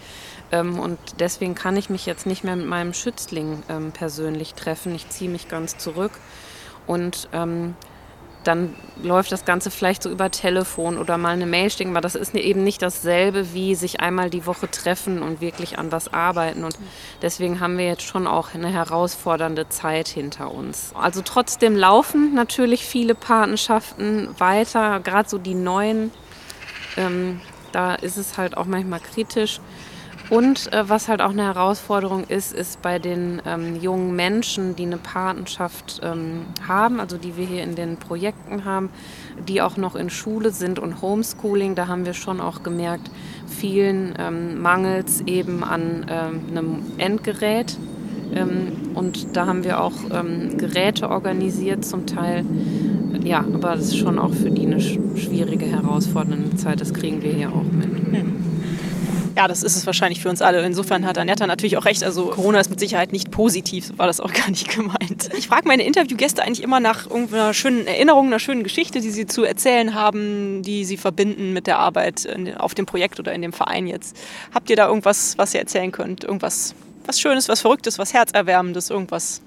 [0.51, 4.95] Ähm, und deswegen kann ich mich jetzt nicht mehr mit meinem Schützling ähm, persönlich treffen.
[4.95, 6.11] Ich ziehe mich ganz zurück.
[6.85, 7.75] Und ähm,
[8.47, 12.15] dann läuft das Ganze vielleicht so über Telefon oder mal eine Mail schicken, aber das
[12.15, 16.63] ist eben nicht dasselbe wie sich einmal die Woche treffen und wirklich an was arbeiten.
[16.63, 16.77] Und
[17.21, 20.93] deswegen haben wir jetzt schon auch eine herausfordernde Zeit hinter uns.
[20.95, 26.11] Also trotzdem laufen natürlich viele Patenschaften weiter, gerade so die neuen.
[26.95, 27.41] Ähm,
[27.73, 29.59] da ist es halt auch manchmal kritisch.
[30.29, 34.83] Und äh, was halt auch eine Herausforderung ist, ist bei den ähm, jungen Menschen, die
[34.83, 38.89] eine Patenschaft ähm, haben, also die wir hier in den Projekten haben,
[39.47, 43.09] die auch noch in Schule sind und Homeschooling, da haben wir schon auch gemerkt,
[43.47, 47.77] vielen ähm, mangels eben an ähm, einem Endgerät.
[48.35, 52.43] Ähm, und da haben wir auch ähm, Geräte organisiert zum Teil.
[53.23, 56.81] Ja, aber das ist schon auch für die eine schwierige, herausfordernde Zeit.
[56.81, 57.85] Das kriegen wir hier auch mit.
[57.85, 58.46] Hm.
[59.37, 60.65] Ja, das ist es wahrscheinlich für uns alle.
[60.65, 62.03] Insofern hat Anetta natürlich auch recht.
[62.03, 65.29] Also Corona ist mit Sicherheit nicht positiv, so war das auch gar nicht gemeint.
[65.37, 69.27] Ich frage meine Interviewgäste eigentlich immer nach irgendeiner schönen Erinnerung, einer schönen Geschichte, die sie
[69.27, 73.53] zu erzählen haben, die sie verbinden mit der Arbeit auf dem Projekt oder in dem
[73.53, 74.17] Verein jetzt.
[74.55, 76.23] Habt ihr da irgendwas, was ihr erzählen könnt?
[76.23, 76.73] Irgendwas
[77.05, 79.41] was Schönes, was Verrücktes, was Herzerwärmendes, irgendwas?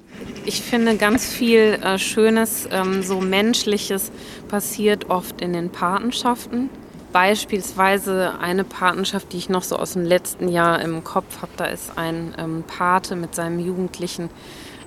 [0.46, 4.10] Ich finde ganz viel äh, Schönes, ähm, so Menschliches
[4.48, 6.70] passiert oft in den Patenschaften.
[7.12, 11.52] Beispielsweise eine Patenschaft, die ich noch so aus dem letzten Jahr im Kopf habe.
[11.56, 14.30] Da ist ein ähm, Pate mit seinem Jugendlichen.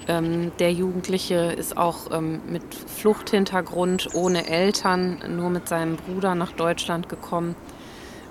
[0.07, 6.53] Ähm, der Jugendliche ist auch ähm, mit Fluchthintergrund, ohne Eltern, nur mit seinem Bruder nach
[6.53, 7.55] Deutschland gekommen,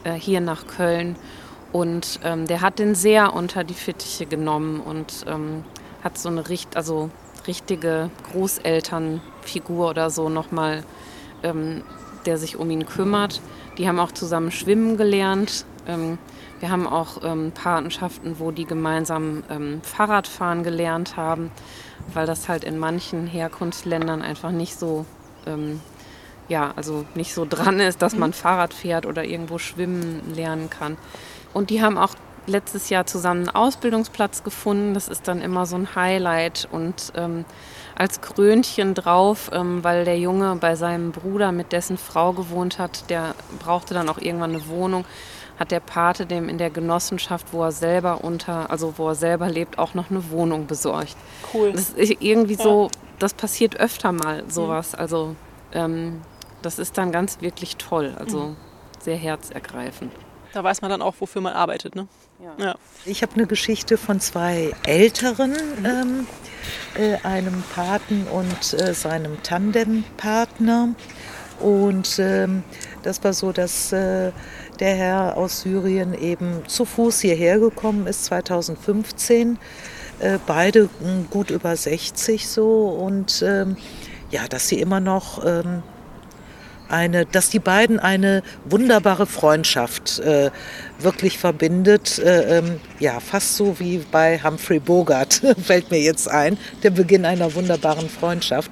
[0.04, 1.16] äh, hier nach Köln.
[1.70, 5.64] Und ähm, der hat den sehr unter die Fittiche genommen und ähm,
[6.02, 7.10] hat so eine richt also
[7.46, 10.84] richtige Großelternfigur oder so nochmal,
[11.42, 11.82] ähm,
[12.26, 13.40] der sich um ihn kümmert.
[13.78, 15.64] Die haben auch zusammen schwimmen gelernt.
[15.86, 16.18] Ähm,
[16.60, 21.50] wir haben auch ähm, Patenschaften, wo die gemeinsam ähm, Fahrradfahren gelernt haben,
[22.14, 25.04] weil das halt in manchen Herkunftsländern einfach nicht so,
[25.46, 25.80] ähm,
[26.48, 28.34] ja, also nicht so dran ist, dass man mhm.
[28.34, 30.96] Fahrrad fährt oder irgendwo schwimmen lernen kann.
[31.52, 32.14] Und die haben auch
[32.46, 34.94] letztes Jahr zusammen einen Ausbildungsplatz gefunden.
[34.94, 37.44] Das ist dann immer so ein Highlight und ähm,
[37.94, 43.08] als Krönchen drauf, ähm, weil der Junge bei seinem Bruder mit dessen Frau gewohnt hat.
[43.10, 45.04] Der brauchte dann auch irgendwann eine Wohnung.
[45.58, 49.48] Hat der Pate dem in der Genossenschaft, wo er selber unter, also wo er selber
[49.48, 51.16] lebt, auch noch eine Wohnung besorgt.
[51.52, 51.72] Cool.
[51.72, 52.62] Das ist irgendwie ja.
[52.62, 54.92] so, das passiert öfter mal sowas.
[54.92, 54.98] Mhm.
[54.98, 55.36] Also
[55.72, 56.20] ähm,
[56.62, 58.14] das ist dann ganz wirklich toll.
[58.18, 58.56] Also mhm.
[59.00, 60.12] sehr herzergreifend.
[60.52, 61.94] Da weiß man dann auch, wofür man arbeitet.
[61.94, 62.08] Ne?
[62.42, 62.54] Ja.
[62.58, 62.74] ja.
[63.04, 66.26] Ich habe eine Geschichte von zwei Älteren, ähm,
[66.98, 70.94] äh, einem Paten und äh, seinem Tandempartner.
[71.60, 72.64] Und ähm,
[73.04, 74.32] das war so, dass äh,
[74.80, 79.58] der Herr aus Syrien eben zu Fuß hierher gekommen ist, 2015.
[80.18, 83.76] Äh, beide hm, gut über 60 so und ähm,
[84.32, 85.84] ja, dass sie immer noch ähm,
[86.92, 90.50] eine, dass die beiden eine wunderbare Freundschaft äh,
[91.02, 92.18] wirklich verbindet.
[92.18, 97.24] Äh, ähm, ja, fast so wie bei Humphrey Bogart, fällt mir jetzt ein, der Beginn
[97.24, 98.70] einer wunderbaren Freundschaft.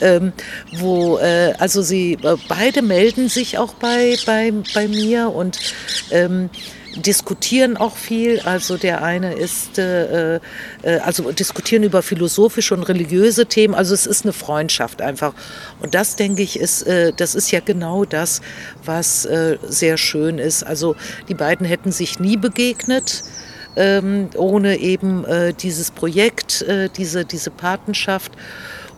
[0.00, 0.32] Ähm,
[0.78, 5.58] wo, äh, also sie äh, beide melden sich auch bei, bei, bei mir und
[6.10, 6.50] ähm,
[6.96, 8.40] diskutieren auch viel.
[8.40, 10.40] Also der eine ist, äh, äh,
[11.04, 13.74] also diskutieren über philosophische und religiöse Themen.
[13.74, 15.34] Also es ist eine Freundschaft einfach.
[15.80, 18.40] Und das denke ich ist, äh, das ist ja genau das,
[18.84, 20.62] was äh, sehr schön ist.
[20.62, 20.96] Also
[21.28, 23.24] die beiden hätten sich nie begegnet.
[23.76, 28.30] Ähm, ohne eben äh, dieses Projekt, äh, diese, diese Patenschaft.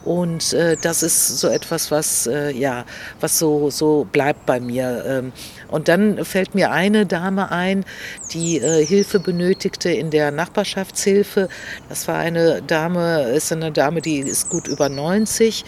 [0.06, 2.84] Und äh, das ist so etwas, was, äh, ja,
[3.18, 5.04] was so, so bleibt bei mir.
[5.04, 5.32] Ähm,
[5.68, 7.84] und dann fällt mir eine Dame ein,
[8.32, 11.48] die äh, Hilfe benötigte in der Nachbarschaftshilfe.
[11.88, 15.64] Das war eine Dame, ist eine Dame, die ist gut über 90,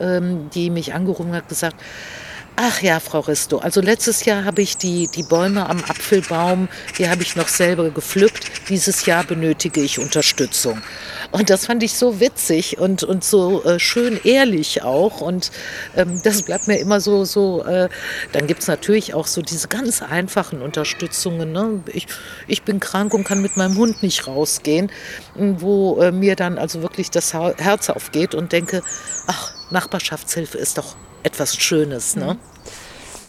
[0.00, 1.76] ähm, die mich angerufen hat, gesagt,
[2.56, 7.08] Ach ja, Frau Risto, also letztes Jahr habe ich die, die Bäume am Apfelbaum, die
[7.08, 8.68] habe ich noch selber gepflückt.
[8.68, 10.80] Dieses Jahr benötige ich Unterstützung.
[11.32, 15.20] Und das fand ich so witzig und, und so äh, schön ehrlich auch.
[15.20, 15.50] Und
[15.96, 17.88] ähm, das bleibt mir immer so, so äh,
[18.30, 21.50] dann gibt es natürlich auch so diese ganz einfachen Unterstützungen.
[21.50, 21.80] Ne?
[21.86, 22.06] Ich,
[22.46, 24.92] ich bin krank und kann mit meinem Hund nicht rausgehen,
[25.34, 28.80] wo äh, mir dann also wirklich das Herz aufgeht und denke,
[29.26, 32.14] ach, Nachbarschaftshilfe ist doch etwas Schönes.
[32.16, 32.34] Ne?
[32.34, 32.38] Mhm.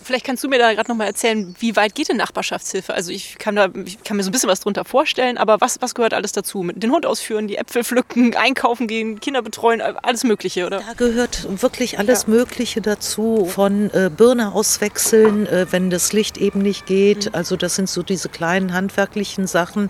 [0.06, 2.94] Vielleicht kannst du mir da gerade noch mal erzählen, wie weit geht denn Nachbarschaftshilfe?
[2.94, 5.82] Also ich kann, da, ich kann mir so ein bisschen was drunter vorstellen, aber was,
[5.82, 6.62] was gehört alles dazu?
[6.62, 10.84] Mit den Hund ausführen, die Äpfel pflücken, einkaufen gehen, Kinder betreuen, alles Mögliche, oder?
[10.86, 12.36] Da gehört wirklich alles ja.
[12.36, 13.46] Mögliche dazu.
[13.46, 17.26] Von äh, Birne auswechseln, äh, wenn das Licht eben nicht geht.
[17.26, 17.32] Mhm.
[17.34, 19.90] Also das sind so diese kleinen handwerklichen Sachen,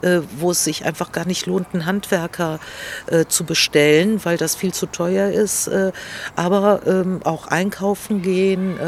[0.00, 2.60] äh, wo es sich einfach gar nicht lohnt, einen Handwerker
[3.08, 5.66] äh, zu bestellen, weil das viel zu teuer ist.
[5.66, 5.92] Äh,
[6.34, 8.78] aber ähm, auch einkaufen gehen,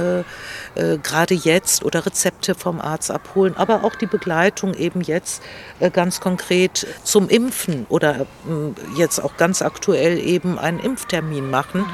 [0.74, 5.42] äh, gerade jetzt oder Rezepte vom Arzt abholen, aber auch die Begleitung eben jetzt
[5.80, 8.24] äh, ganz konkret zum Impfen oder äh,
[8.96, 11.84] jetzt auch ganz aktuell eben einen Impftermin machen,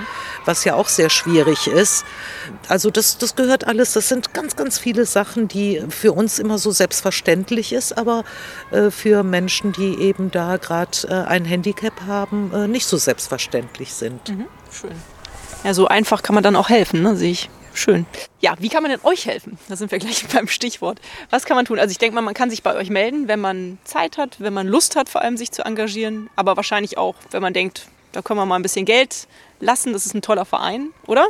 [0.45, 2.05] was ja auch sehr schwierig ist.
[2.69, 6.59] Also das, das gehört alles, das sind ganz, ganz viele Sachen, die für uns immer
[6.59, 8.25] so selbstverständlich ist, aber
[8.71, 13.93] äh, für Menschen, die eben da gerade äh, ein Handicap haben, äh, nicht so selbstverständlich
[13.95, 14.29] sind.
[14.29, 14.47] Mhm.
[14.71, 14.93] Schön.
[15.64, 17.51] Ja, so einfach kann man dann auch helfen, ne, sehe ich.
[17.79, 18.07] Schön.
[18.41, 19.57] Ja, wie kann man denn euch helfen?
[19.69, 21.01] Da sind wir gleich beim Stichwort.
[21.31, 21.79] Was kann man tun?
[21.79, 24.53] Also ich denke mal, man kann sich bei euch melden, wenn man Zeit hat, wenn
[24.53, 26.29] man Lust hat, vor allem sich zu engagieren.
[26.35, 29.29] Aber wahrscheinlich auch, wenn man denkt, da können wir mal ein bisschen Geld
[29.61, 29.93] lassen.
[29.93, 31.29] Das ist ein toller Verein, oder?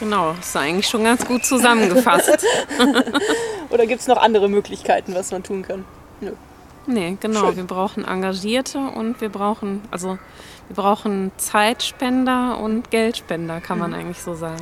[0.00, 2.44] Genau, das ist eigentlich schon ganz gut zusammengefasst.
[3.70, 5.84] oder gibt es noch andere Möglichkeiten, was man tun kann?
[6.20, 6.32] Nö.
[6.90, 7.46] Nee, genau.
[7.46, 7.56] Schön.
[7.56, 10.18] Wir brauchen Engagierte und wir brauchen, also
[10.66, 13.96] wir brauchen Zeitspender und Geldspender, kann man mhm.
[13.96, 14.60] eigentlich so sagen.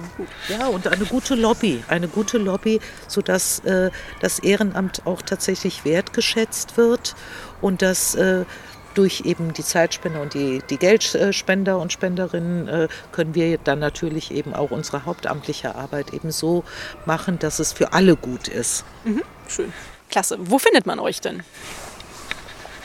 [0.49, 6.77] Ja, und eine gute Lobby, eine gute Lobby, sodass äh, das Ehrenamt auch tatsächlich wertgeschätzt
[6.77, 7.17] wird
[7.63, 8.45] und dass äh,
[8.93, 14.33] durch eben die Zeitspender und die, die Geldspender und Spenderinnen äh, können wir dann natürlich
[14.33, 16.65] eben auch unsere hauptamtliche Arbeit eben so
[17.07, 18.85] machen, dass es für alle gut ist.
[19.05, 19.73] Mhm, schön.
[20.11, 20.39] Klasse.
[20.41, 21.43] Wo findet man euch denn?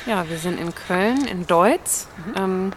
[0.06, 2.08] Ja, wir sind in Köln, in Deutz.
[2.18, 2.34] Mhm.
[2.38, 2.72] Ähm,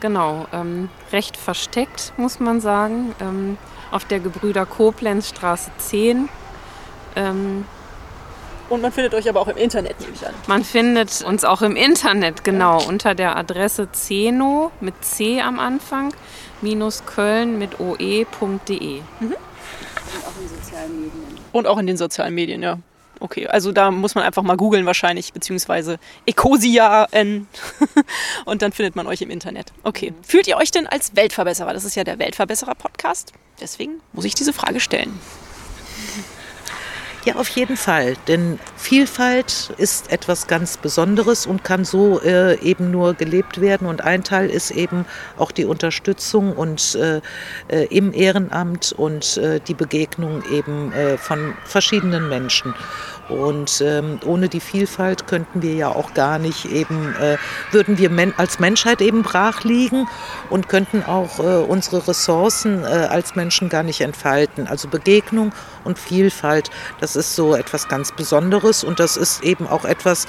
[0.00, 3.58] genau, ähm, recht versteckt, muss man sagen, ähm,
[3.90, 6.28] auf der Gebrüder Koblenz Straße 10.
[7.16, 7.66] Ähm,
[8.70, 10.32] und man findet euch aber auch im Internet, nehme ich an.
[10.46, 12.86] Man findet uns auch im Internet, genau, ja.
[12.86, 16.14] unter der Adresse ceno mit C am Anfang,
[16.62, 18.00] minus Köln mit oe.de.
[18.00, 18.24] Mhm.
[19.20, 19.36] Und
[20.24, 21.38] auch in sozialen Medien.
[21.52, 22.78] Und auch in den sozialen Medien, ja.
[23.22, 27.06] Okay, also da muss man einfach mal googeln wahrscheinlich, beziehungsweise Ecosia
[28.44, 29.72] und dann findet man euch im Internet.
[29.84, 30.24] Okay, mhm.
[30.24, 31.72] fühlt ihr euch denn als Weltverbesserer?
[31.72, 33.32] Das ist ja der Weltverbesserer-Podcast.
[33.60, 35.20] Deswegen muss ich diese Frage stellen.
[37.24, 38.16] Ja, auf jeden Fall.
[38.26, 43.86] Denn Vielfalt ist etwas ganz Besonderes und kann so äh, eben nur gelebt werden.
[43.86, 45.04] Und ein Teil ist eben
[45.38, 47.20] auch die Unterstützung und äh,
[47.68, 52.74] äh im Ehrenamt und äh, die Begegnung eben äh, von verschiedenen Menschen.
[53.32, 57.36] Und ähm, ohne die Vielfalt könnten wir ja auch gar nicht eben, äh,
[57.70, 60.08] würden wir men als Menschheit eben brach liegen
[60.50, 64.66] und könnten auch äh, unsere Ressourcen äh, als Menschen gar nicht entfalten.
[64.66, 65.52] Also Begegnung
[65.84, 70.26] und Vielfalt, das ist so etwas ganz Besonderes und das ist eben auch etwas,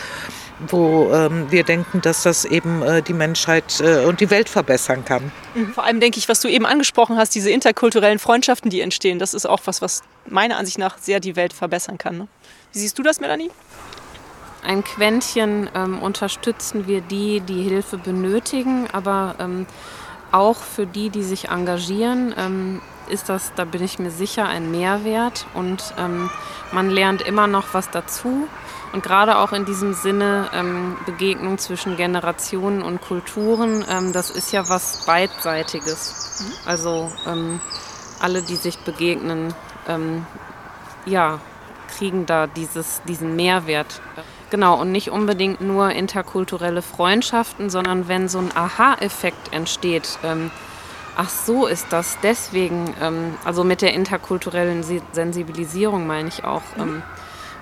[0.70, 5.04] wo ähm, wir denken, dass das eben äh, die Menschheit äh, und die Welt verbessern
[5.06, 5.32] kann.
[5.56, 5.74] Mhm.
[5.74, 9.34] Vor allem denke ich, was du eben angesprochen hast, diese interkulturellen Freundschaften, die entstehen, das
[9.34, 12.18] ist auch was, was meiner Ansicht nach sehr die Welt verbessern kann.
[12.18, 12.28] Ne?
[12.74, 13.52] Wie siehst du das, Melanie?
[14.64, 19.68] Ein Quäntchen ähm, unterstützen wir die, die Hilfe benötigen, aber ähm,
[20.32, 24.72] auch für die, die sich engagieren, ähm, ist das, da bin ich mir sicher, ein
[24.72, 26.32] Mehrwert und ähm,
[26.72, 28.48] man lernt immer noch was dazu.
[28.92, 34.52] Und gerade auch in diesem Sinne ähm, Begegnung zwischen Generationen und Kulturen, ähm, das ist
[34.52, 36.40] ja was Beidseitiges.
[36.40, 36.68] Mhm.
[36.68, 37.12] Also
[38.20, 39.54] alle, die sich begegnen,
[41.06, 41.42] ja,
[41.98, 44.02] kriegen da dieses, diesen Mehrwert.
[44.50, 50.52] Genau, und nicht unbedingt nur interkulturelle Freundschaften, sondern wenn so ein Aha-Effekt entsteht, ähm,
[51.16, 57.02] ach so ist das deswegen, ähm, also mit der interkulturellen Sensibilisierung meine ich auch, ähm,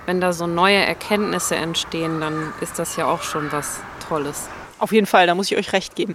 [0.04, 4.48] wenn da so neue Erkenntnisse entstehen, dann ist das ja auch schon was Tolles.
[4.78, 6.14] Auf jeden Fall, da muss ich euch recht geben.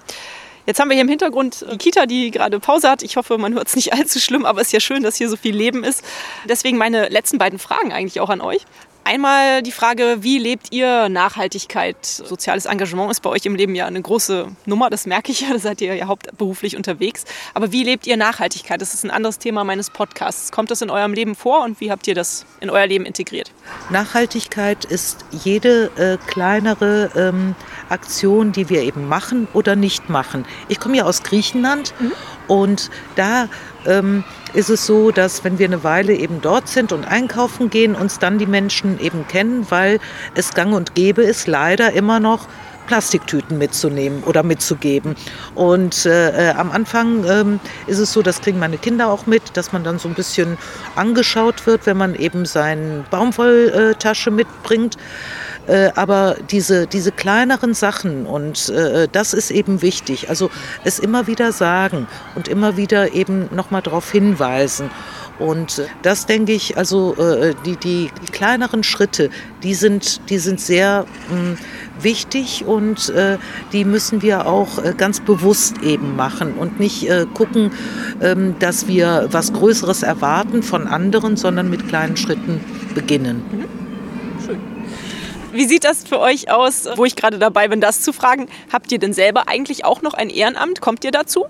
[0.68, 3.02] Jetzt haben wir hier im Hintergrund die Kita, die gerade Pause hat.
[3.02, 5.30] Ich hoffe, man hört es nicht allzu schlimm, aber es ist ja schön, dass hier
[5.30, 6.04] so viel Leben ist.
[6.48, 8.66] Deswegen meine letzten beiden Fragen eigentlich auch an euch.
[9.08, 12.06] Einmal die Frage, wie lebt ihr Nachhaltigkeit?
[12.06, 15.48] Soziales Engagement ist bei euch im Leben ja eine große Nummer, das merke ich ja,
[15.54, 17.24] da seid ihr ja hauptberuflich unterwegs.
[17.54, 18.82] Aber wie lebt ihr Nachhaltigkeit?
[18.82, 20.52] Das ist ein anderes Thema meines Podcasts.
[20.52, 23.50] Kommt das in eurem Leben vor und wie habt ihr das in euer Leben integriert?
[23.90, 27.56] Nachhaltigkeit ist jede äh, kleinere ähm,
[27.88, 30.44] Aktion, die wir eben machen oder nicht machen.
[30.68, 32.12] Ich komme ja aus Griechenland mhm.
[32.50, 33.48] und da
[33.86, 34.26] ähm,
[34.58, 38.18] ist es so, dass wenn wir eine Weile eben dort sind und einkaufen gehen, uns
[38.18, 40.00] dann die Menschen eben kennen, weil
[40.34, 42.48] es gang und gäbe ist, leider immer noch
[42.88, 45.16] Plastiktüten mitzunehmen oder mitzugeben.
[45.54, 49.56] Und äh, äh, am Anfang ähm, ist es so, das kriegen meine Kinder auch mit,
[49.56, 50.58] dass man dann so ein bisschen
[50.96, 54.98] angeschaut wird, wenn man eben seine Baumwolltasche mitbringt.
[55.68, 60.30] Äh, aber diese, diese kleineren Sachen und äh, das ist eben wichtig.
[60.30, 60.50] Also
[60.84, 64.90] es immer wieder sagen und immer wieder eben nochmal darauf hinweisen.
[65.40, 69.30] Und das denke ich, also äh, die, die, die, kleineren Schritte,
[69.62, 71.58] die sind, die sind sehr mh, hm,
[72.02, 73.38] wichtig und äh,
[73.72, 77.72] die müssen wir auch äh, ganz bewusst eben machen und nicht äh, gucken,
[78.22, 82.60] ähm, dass wir was Größeres erwarten von anderen, sondern mit kleinen Schritten
[82.96, 83.44] beginnen.
[83.52, 83.87] Mhm.
[85.58, 88.48] Wie sieht das für euch aus, wo ich gerade dabei bin, das zu fragen?
[88.72, 90.82] Habt ihr denn selber eigentlich auch noch ein Ehrenamt?
[90.82, 91.46] Kommt ihr dazu?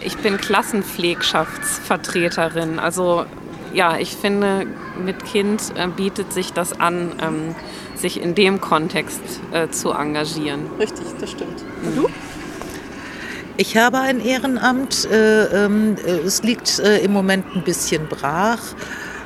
[0.00, 2.78] Ich bin Klassenpflegschaftsvertreterin.
[2.78, 3.24] Also
[3.72, 4.66] ja, ich finde,
[5.02, 7.54] mit Kind äh, bietet sich das an, ähm,
[7.94, 10.66] sich in dem Kontext äh, zu engagieren.
[10.78, 11.64] Richtig, das stimmt.
[11.82, 12.10] Und du?
[13.56, 15.10] Ich habe ein Ehrenamt.
[15.10, 18.60] Äh, ähm, äh, es liegt im Moment ein bisschen brach,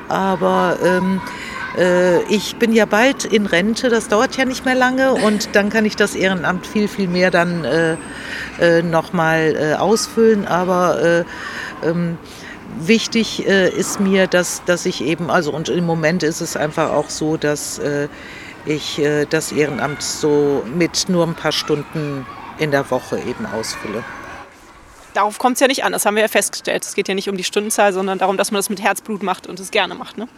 [0.08, 1.20] aber ähm,
[1.76, 5.70] äh, ich bin ja bald in Rente, das dauert ja nicht mehr lange und dann
[5.70, 7.96] kann ich das Ehrenamt viel, viel mehr dann äh,
[8.60, 10.46] äh, nochmal äh, ausfüllen.
[10.46, 11.24] Aber äh,
[11.86, 12.18] ähm,
[12.78, 17.10] wichtig ist mir, dass, dass ich eben, also und im Moment ist es einfach auch
[17.10, 17.80] so, dass
[18.64, 22.24] ich das Ehrenamt so mit nur ein paar Stunden
[22.58, 24.02] in der Woche eben ausfülle
[25.14, 26.84] darauf kommt es ja nicht an, das haben wir ja festgestellt.
[26.84, 29.46] Es geht ja nicht um die Stundenzahl, sondern darum, dass man das mit Herzblut macht
[29.46, 30.18] und es gerne macht.
[30.18, 30.28] Ne?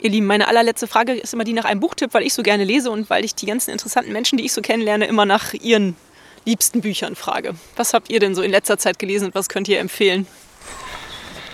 [0.00, 2.64] Ihr Lieben, meine allerletzte Frage ist immer die nach einem Buchtipp, weil ich so gerne
[2.64, 5.96] lese und weil ich die ganzen interessanten Menschen, die ich so kennenlerne, immer nach ihren
[6.44, 7.54] liebsten Büchern frage.
[7.76, 10.26] Was habt ihr denn so in letzter Zeit gelesen und was könnt ihr empfehlen?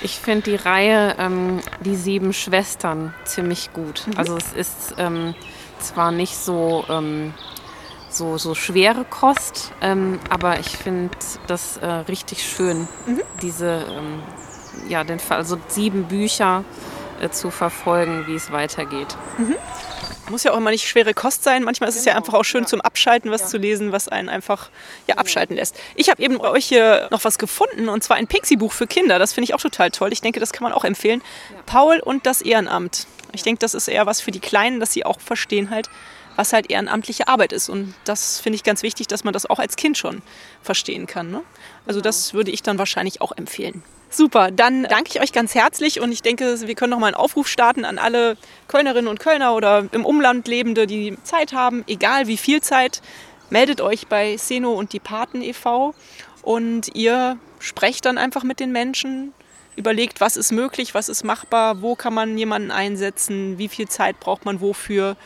[0.02, 4.06] Ich finde die Reihe ähm, Die sieben Schwestern ziemlich gut.
[4.06, 4.18] Mhm.
[4.18, 5.34] Also es ist ähm,
[5.78, 7.32] zwar nicht so, ähm,
[8.10, 11.16] so, so schwere Kost, ähm, aber ich finde
[11.46, 12.88] das äh, richtig schön.
[13.06, 13.22] Mhm.
[13.40, 14.22] Diese, ähm,
[14.88, 16.64] ja, den also sieben Bücher
[17.30, 19.16] zu verfolgen, wie es weitergeht.
[19.38, 19.56] Mhm.
[20.30, 21.62] Muss ja auch immer nicht schwere Kost sein.
[21.62, 22.66] Manchmal ist es ja genau, einfach auch schön ja.
[22.66, 23.46] zum Abschalten, was ja.
[23.48, 24.70] zu lesen, was einen einfach
[25.06, 25.76] ja, abschalten lässt.
[25.94, 29.18] Ich habe eben bei euch hier noch was gefunden und zwar ein Pixie-Buch für Kinder.
[29.18, 30.12] Das finde ich auch total toll.
[30.12, 31.22] Ich denke, das kann man auch empfehlen.
[31.66, 33.06] Paul und das Ehrenamt.
[33.32, 35.88] Ich denke, das ist eher was für die Kleinen, dass sie auch verstehen halt,
[36.36, 37.68] was halt ehrenamtliche Arbeit ist.
[37.68, 40.22] Und das finde ich ganz wichtig, dass man das auch als Kind schon
[40.62, 41.30] verstehen kann.
[41.30, 41.42] Ne?
[41.86, 42.04] Also genau.
[42.04, 43.82] das würde ich dann wahrscheinlich auch empfehlen.
[44.14, 47.16] Super, dann danke ich euch ganz herzlich und ich denke, wir können noch mal einen
[47.16, 48.36] Aufruf starten an alle
[48.68, 53.00] Kölnerinnen und Kölner oder im Umland Lebende, die Zeit haben, egal wie viel Zeit,
[53.48, 55.94] meldet euch bei Seno und die Paten e.V.
[56.42, 59.32] und ihr sprecht dann einfach mit den Menschen,
[59.76, 64.20] überlegt, was ist möglich, was ist machbar, wo kann man jemanden einsetzen, wie viel Zeit
[64.20, 65.16] braucht man wofür.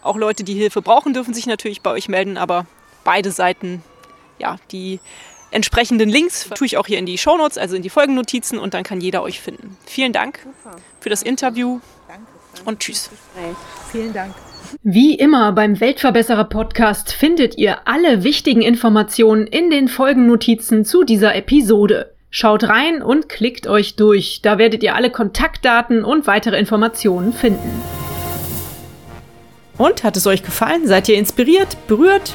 [0.00, 2.64] Auch Leute, die Hilfe brauchen, dürfen sich natürlich bei euch melden, aber
[3.04, 3.82] beide Seiten,
[4.38, 5.00] ja, die
[5.54, 8.82] entsprechenden Links tue ich auch hier in die Shownotes, also in die Folgennotizen und dann
[8.82, 9.76] kann jeder euch finden.
[9.86, 10.40] Vielen Dank
[11.00, 11.80] für das Interview
[12.64, 13.10] und tschüss.
[13.90, 14.34] Vielen Dank.
[14.82, 21.34] Wie immer beim Weltverbesserer Podcast findet ihr alle wichtigen Informationen in den Folgennotizen zu dieser
[21.34, 22.14] Episode.
[22.30, 24.40] Schaut rein und klickt euch durch.
[24.42, 27.70] Da werdet ihr alle Kontaktdaten und weitere Informationen finden.
[29.78, 30.86] Und hat es euch gefallen?
[30.86, 32.34] Seid ihr inspiriert, berührt?